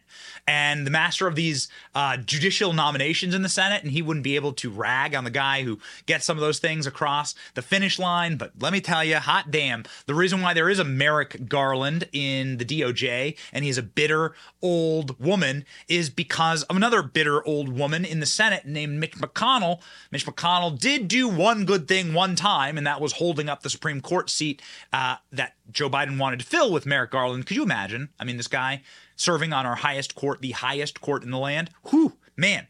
[0.49, 4.35] and the master of these uh, judicial nominations in the Senate, and he wouldn't be
[4.35, 7.99] able to rag on the guy who gets some of those things across the finish
[7.99, 8.37] line.
[8.37, 12.09] But let me tell you, hot damn, the reason why there is a Merrick Garland
[12.13, 17.69] in the DOJ and he's a bitter old woman is because of another bitter old
[17.69, 19.81] woman in the Senate named Mitch McConnell.
[20.11, 23.71] Mitch McConnell did do one good thing one time, and that was holding up the
[23.71, 27.47] Supreme Court seat seat uh, that Joe Biden wanted to fill with Merrick Garland.
[27.47, 28.11] Could you imagine?
[28.19, 28.83] I mean, this guy
[29.17, 31.71] serving on our highest court, the highest court in the land.
[31.91, 32.67] Whew, man.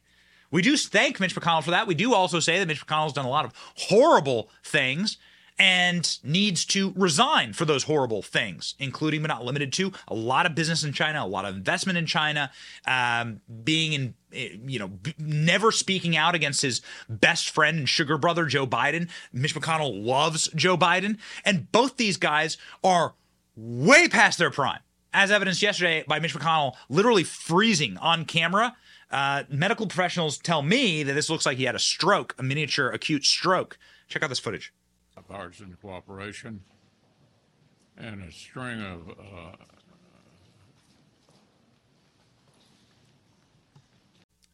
[0.51, 1.89] We do thank Mitch McConnell for that.
[1.89, 5.19] We do also say that Mitch McConnell's done a lot of horrible things
[5.59, 10.45] and needs to resign for those horrible things, including but not limited to a lot
[10.45, 12.51] of business in China, a lot of investment in China,
[12.87, 18.19] um, being in, eh, you know, never speaking out against his best friend and sugar
[18.19, 19.09] brother, Joe Biden.
[19.33, 21.19] Mitch McConnell loves Joe Biden.
[21.45, 23.15] And both these guys are
[23.57, 24.81] way past their prime,
[25.15, 28.77] as evidenced yesterday by Mitch McConnell literally freezing on camera.
[29.11, 32.91] Uh, medical professionals tell me that this looks like he had a stroke, a miniature
[32.91, 33.79] acute stroke.
[34.09, 34.73] Check out this footage.
[35.29, 36.61] Bipartisan cooperation
[37.97, 39.57] and a string of uh,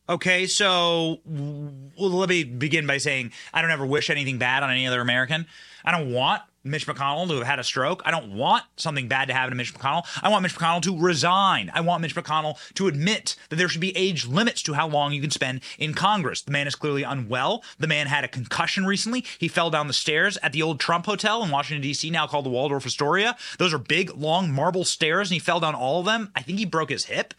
[0.08, 4.70] Okay, so well, let me begin by saying I don't ever wish anything bad on
[4.70, 5.46] any other American.
[5.84, 8.02] I don't want Mitch McConnell to have had a stroke.
[8.04, 10.06] I don't want something bad to happen to Mitch McConnell.
[10.22, 11.70] I want Mitch McConnell to resign.
[11.74, 15.12] I want Mitch McConnell to admit that there should be age limits to how long
[15.12, 16.42] you can spend in Congress.
[16.42, 17.64] The man is clearly unwell.
[17.78, 19.24] The man had a concussion recently.
[19.38, 22.46] He fell down the stairs at the old Trump Hotel in Washington, D.C., now called
[22.46, 23.36] the Waldorf Astoria.
[23.58, 26.30] Those are big, long marble stairs, and he fell down all of them.
[26.36, 27.34] I think he broke his hip.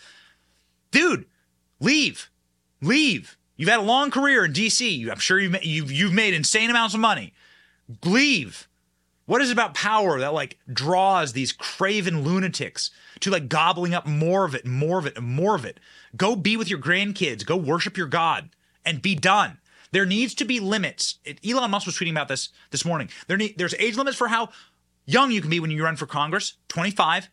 [0.92, 1.26] Dude,
[1.80, 2.30] leave.
[2.82, 3.38] Leave.
[3.56, 5.10] You've had a long career in D.C.
[5.10, 7.34] I'm sure you've, you've, you've made insane amounts of money.
[8.04, 8.68] Leave.
[9.34, 14.06] What is it about power that like draws these craven lunatics to like gobbling up
[14.06, 15.80] more of it, more of it, and more of it?
[16.16, 17.44] Go be with your grandkids.
[17.44, 18.52] Go worship your God
[18.86, 19.58] and be done.
[19.92, 21.18] There needs to be limits.
[21.26, 23.10] It, Elon Musk was tweeting about this this morning.
[23.26, 24.50] There there's age limits for how
[25.08, 27.28] young you can be when you run for Congress, 25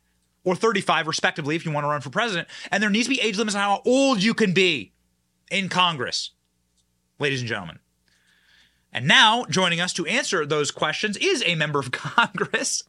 [0.45, 3.21] or 35 respectively if you want to run for president, and there needs to be
[3.21, 4.95] age limits on how old you can be
[5.51, 6.31] in Congress.
[7.19, 7.79] Ladies and gentlemen.
[8.93, 12.83] And now, joining us to answer those questions is a member of Congress,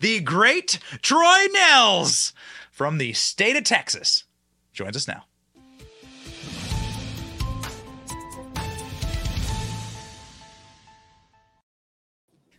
[0.00, 2.32] the great Troy Nehls
[2.72, 4.24] from the state of Texas.
[4.72, 5.24] Joins us now.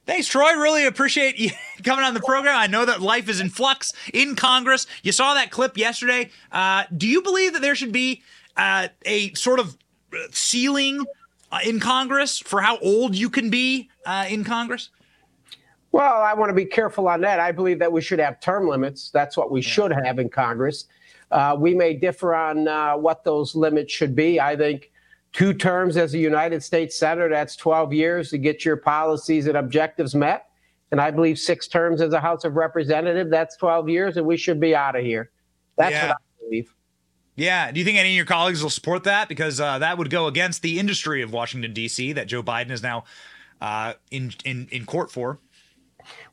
[0.06, 0.54] Thanks, Troy.
[0.54, 1.50] Really appreciate you
[1.84, 2.56] coming on the program.
[2.56, 4.88] I know that life is in flux in Congress.
[5.04, 6.30] You saw that clip yesterday.
[6.52, 8.22] Uh, do you believe that there should be
[8.56, 9.78] uh, a sort of
[10.32, 11.06] ceiling
[11.52, 14.90] uh, in Congress for how old you can be uh, in Congress?
[15.92, 17.40] Well, I want to be careful on that.
[17.40, 19.12] I believe that we should have term limits.
[19.12, 19.70] That's what we yeah.
[19.70, 20.88] should have in Congress.
[21.32, 24.40] Uh, we may differ on uh, what those limits should be.
[24.40, 24.92] I think
[25.32, 29.58] two terms as a United States Senator, that's 12 years to get your policies and
[29.58, 30.50] objectives met.
[30.92, 34.38] And I believe six terms as a House of Representative, that's 12 years, and we
[34.38, 35.32] should be out of here.
[35.78, 36.08] That's yeah.
[36.08, 36.75] what I believe.
[37.36, 37.72] Yeah.
[37.72, 39.28] Do you think any of your colleagues will support that?
[39.28, 42.82] Because uh, that would go against the industry of Washington, D.C., that Joe Biden is
[42.82, 43.04] now
[43.62, 45.40] uh, in, in, in court for.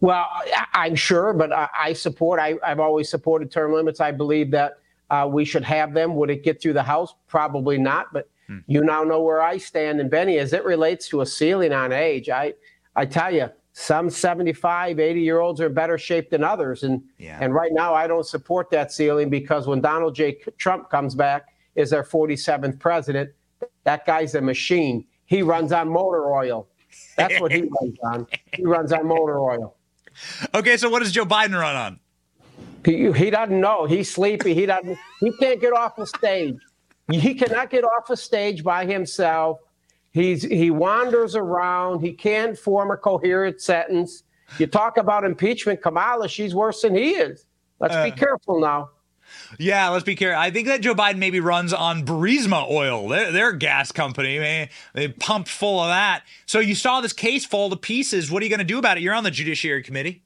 [0.01, 0.27] Well,
[0.75, 4.01] I'm sure, but I, support, I, have always supported term limits.
[4.01, 4.79] I believe that
[5.11, 6.15] uh, we should have them.
[6.17, 7.15] Would it get through the House?
[7.27, 8.13] Probably not.
[8.13, 8.59] But hmm.
[8.67, 10.01] you now know where I stand.
[10.01, 12.55] And Benny, as it relates to a ceiling on age, I,
[12.95, 16.83] I tell you, some 75, 80 year olds are better shape than others.
[16.83, 17.39] And, yeah.
[17.41, 20.39] and right now, I don't support that ceiling because when Donald J.
[20.59, 23.31] Trump comes back is our 47th president,
[23.85, 25.07] that guy's a machine.
[25.25, 26.69] He runs on motor oil.
[27.17, 28.27] That's what he runs on.
[28.53, 29.75] He runs on motor oil.
[30.55, 32.01] Okay, so what does Joe Biden run on?
[32.85, 33.87] He, he doesn't know.
[33.87, 34.55] He's sleepy.
[34.55, 34.99] He doesn't.
[35.21, 36.59] He can't get off the stage.
[37.11, 39.61] He cannot get off a stage by himself.
[40.13, 42.01] He's he wanders around.
[42.01, 44.25] He can't form a coherent sentence.
[44.59, 47.47] You talk about impeachment, Kamala, she's worse than he is.
[47.81, 48.91] Let's uh, be careful now.
[49.59, 50.39] Yeah, let's be careful.
[50.39, 53.09] I think that Joe Biden maybe runs on Burisma oil.
[53.09, 54.39] They're, they're gas company.
[54.39, 56.25] Man, they pumped full of that.
[56.45, 58.31] So you saw this case fall to pieces.
[58.31, 59.03] What are you going to do about it?
[59.03, 60.23] You're on the Judiciary Committee.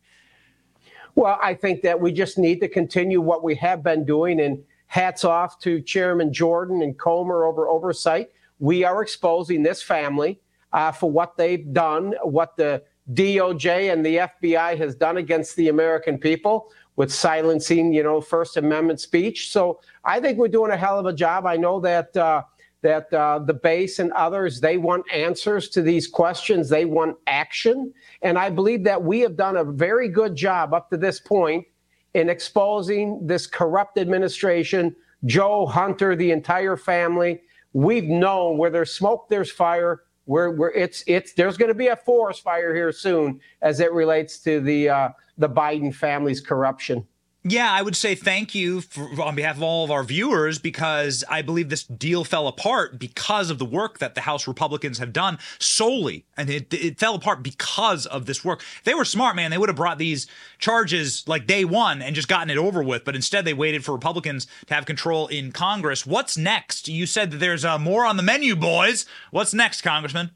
[1.14, 4.40] Well, I think that we just need to continue what we have been doing.
[4.40, 10.40] And hats off to Chairman Jordan and Comer over oversight we are exposing this family
[10.72, 12.82] uh, for what they've done, what the
[13.12, 18.56] DOJ and the FBI has done against the American people with silencing, you know, First
[18.56, 19.52] Amendment speech.
[19.52, 21.46] So I think we're doing a hell of a job.
[21.46, 22.42] I know that uh,
[22.82, 26.68] that uh, the base and others they want answers to these questions.
[26.68, 27.92] They want action,
[28.22, 31.66] and I believe that we have done a very good job up to this point
[32.14, 34.96] in exposing this corrupt administration,
[35.26, 37.42] Joe Hunter, the entire family
[37.76, 40.02] we've known where there's smoke, there's fire.
[40.24, 43.92] Where, where it's it's there's going to be a forest fire here soon as it
[43.92, 45.08] relates to the uh,
[45.38, 47.06] the Biden family's corruption.
[47.48, 51.22] Yeah, I would say thank you for, on behalf of all of our viewers because
[51.30, 55.12] I believe this deal fell apart because of the work that the House Republicans have
[55.12, 56.24] done solely.
[56.36, 58.62] And it, it fell apart because of this work.
[58.78, 60.26] If they were smart, man, they would have brought these
[60.58, 63.04] charges like day one and just gotten it over with.
[63.04, 66.04] But instead, they waited for Republicans to have control in Congress.
[66.04, 66.88] What's next?
[66.88, 69.06] You said that there's uh, more on the menu, boys.
[69.30, 70.32] What's next, Congressman?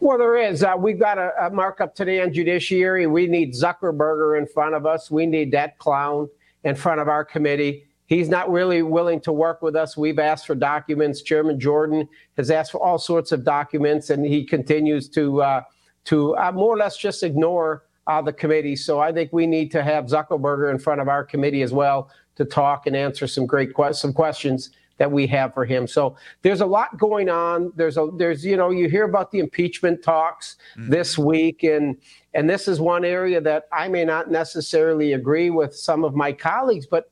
[0.00, 0.62] Well, there is.
[0.62, 3.06] Uh, we've got a, a, markup today on judiciary.
[3.06, 5.10] We need Zuckerberger in front of us.
[5.10, 6.28] We need that clown
[6.64, 7.84] in front of our committee.
[8.06, 9.96] He's not really willing to work with us.
[9.96, 11.22] We've asked for documents.
[11.22, 15.62] Chairman Jordan has asked for all sorts of documents, and he continues to uh,
[16.04, 18.76] to uh, more or less just ignore uh, the committee.
[18.76, 22.10] So I think we need to have Zuckerberger in front of our committee as well
[22.36, 25.86] to talk and answer some great que- some questions that we have for him.
[25.86, 27.72] So there's a lot going on.
[27.76, 30.90] There's a there's you know you hear about the impeachment talks mm-hmm.
[30.90, 31.96] this week and
[32.34, 36.32] and this is one area that I may not necessarily agree with some of my
[36.32, 37.10] colleagues, but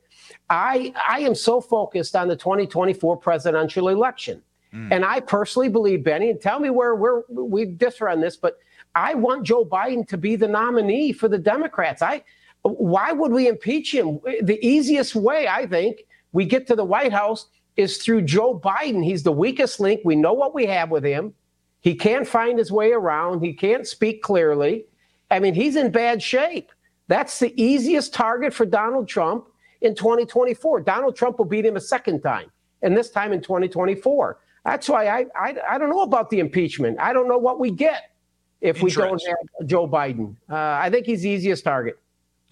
[0.50, 4.42] I I am so focused on the 2024 presidential election.
[4.72, 4.88] Mm.
[4.90, 8.58] And I personally believe Benny and tell me where where we differ on this, but
[8.94, 12.02] I want Joe Biden to be the nominee for the Democrats.
[12.02, 12.22] I
[12.62, 14.20] why would we impeach him?
[14.42, 19.04] The easiest way, I think, we get to the White House is through Joe Biden.
[19.04, 20.00] He's the weakest link.
[20.04, 21.34] We know what we have with him.
[21.80, 23.40] He can't find his way around.
[23.40, 24.86] He can't speak clearly.
[25.30, 26.70] I mean, he's in bad shape.
[27.08, 29.46] That's the easiest target for Donald Trump
[29.80, 30.80] in 2024.
[30.82, 32.50] Donald Trump will beat him a second time,
[32.82, 34.38] and this time in 2024.
[34.64, 36.98] That's why I, I, I don't know about the impeachment.
[37.00, 38.12] I don't know what we get
[38.60, 40.36] if we don't have Joe Biden.
[40.48, 41.98] Uh, I think he's the easiest target.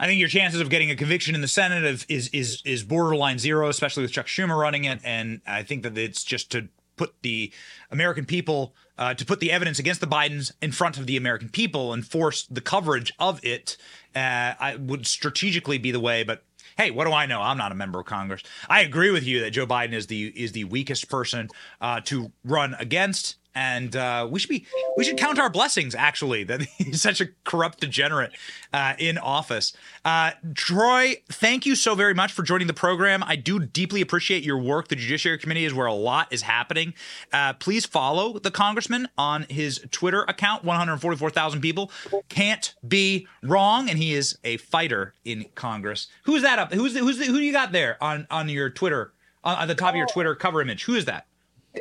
[0.00, 2.82] I think your chances of getting a conviction in the Senate of, is is is
[2.82, 4.98] borderline zero, especially with Chuck Schumer running it.
[5.04, 7.52] And I think that it's just to put the
[7.90, 11.50] American people uh, to put the evidence against the Bidens in front of the American
[11.50, 13.76] people and force the coverage of it.
[14.16, 16.44] Uh, I would strategically be the way, but
[16.78, 17.42] hey, what do I know?
[17.42, 18.42] I'm not a member of Congress.
[18.70, 21.50] I agree with you that Joe Biden is the is the weakest person
[21.82, 26.44] uh, to run against and uh, we should be we should count our blessings actually
[26.50, 28.32] that he's such a corrupt degenerate
[28.72, 29.72] uh, in office.
[30.04, 33.22] Uh, Troy, thank you so very much for joining the program.
[33.24, 34.88] I do deeply appreciate your work.
[34.88, 36.94] The Judiciary Committee is where a lot is happening.
[37.32, 40.64] Uh, please follow the congressman on his Twitter account.
[40.64, 41.90] One hundred forty-four thousand people
[42.28, 46.08] can't be wrong, and he is a fighter in Congress.
[46.24, 46.72] Who's that up?
[46.72, 49.12] Who's the, who's the, who do you got there on on your Twitter
[49.44, 50.84] on, on the top of your Twitter cover image?
[50.84, 51.26] Who is that?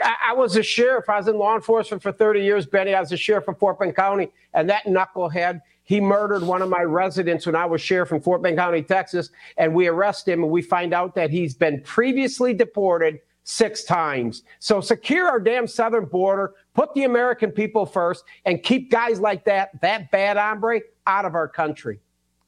[0.02, 1.10] I, I, was a sheriff.
[1.10, 2.94] I was in law enforcement for 30 years, Benny.
[2.94, 6.70] I was a sheriff of Fort Bend County, and that knucklehead, he murdered one of
[6.70, 10.44] my residents when I was sheriff in Fort Bend County, Texas, and we arrest him,
[10.44, 14.44] and we find out that he's been previously deported six times.
[14.60, 19.44] So secure our damn southern border, put the American people first, and keep guys like
[19.46, 22.00] that, that bad hombre, out of our country.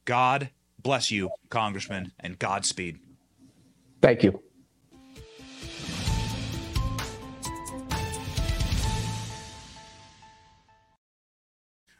[0.04, 3.00] God bless you, Congressman, and Godspeed.
[4.00, 4.40] Thank you.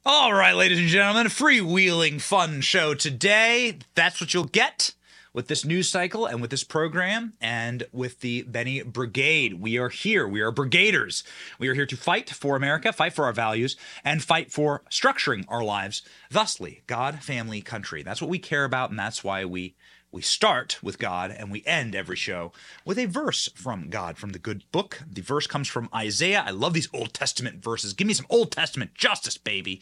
[0.04, 3.78] All right, ladies and gentlemen, freewheeling fun show today.
[3.94, 4.94] That's what you'll get
[5.32, 9.60] with this news cycle and with this program and with the Benny Brigade.
[9.60, 10.26] We are here.
[10.26, 11.22] We are brigaders.
[11.60, 15.44] We are here to fight for America, fight for our values, and fight for structuring
[15.46, 18.02] our lives thusly God, family, country.
[18.02, 19.76] That's what we care about, and that's why we
[20.12, 22.52] we start with God and we end every show
[22.84, 25.02] with a verse from God from the good book.
[25.10, 26.44] The verse comes from Isaiah.
[26.46, 27.94] I love these Old Testament verses.
[27.94, 29.80] Give me some Old Testament justice, baby.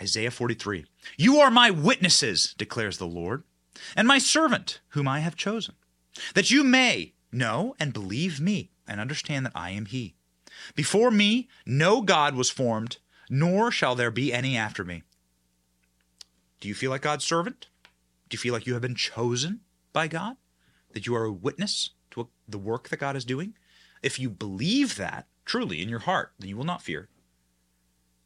[0.00, 0.84] Isaiah 43.
[1.16, 3.44] You are my witnesses, declares the Lord,
[3.94, 5.76] and my servant, whom I have chosen,
[6.34, 10.16] that you may know and believe me and understand that I am He.
[10.74, 12.98] Before me, no God was formed,
[13.30, 15.04] nor shall there be any after me.
[16.58, 17.68] Do you feel like God's servant?
[18.34, 19.60] You feel like you have been chosen
[19.92, 20.38] by God?
[20.92, 23.54] That you are a witness to the work that God is doing?
[24.02, 27.08] If you believe that truly in your heart, then you will not fear.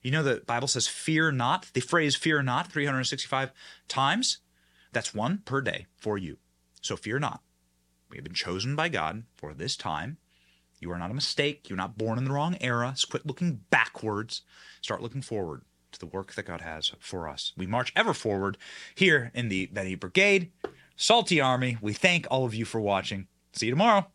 [0.01, 1.67] You know, the Bible says, fear not.
[1.75, 3.53] The phrase fear not 365
[3.87, 4.39] times.
[4.93, 6.39] That's one per day for you.
[6.81, 7.43] So fear not.
[8.09, 10.17] We have been chosen by God for this time.
[10.81, 11.69] You are not a mistake.
[11.69, 12.95] You're not born in the wrong era.
[12.97, 14.41] So quit looking backwards.
[14.81, 15.65] Start looking forward
[15.99, 17.53] to the work that God has for us.
[17.57, 18.57] We march ever forward
[18.95, 20.51] here in the Benny Brigade.
[20.97, 23.29] Salty Army, we thank all of you for watching.
[23.53, 24.07] See you tomorrow.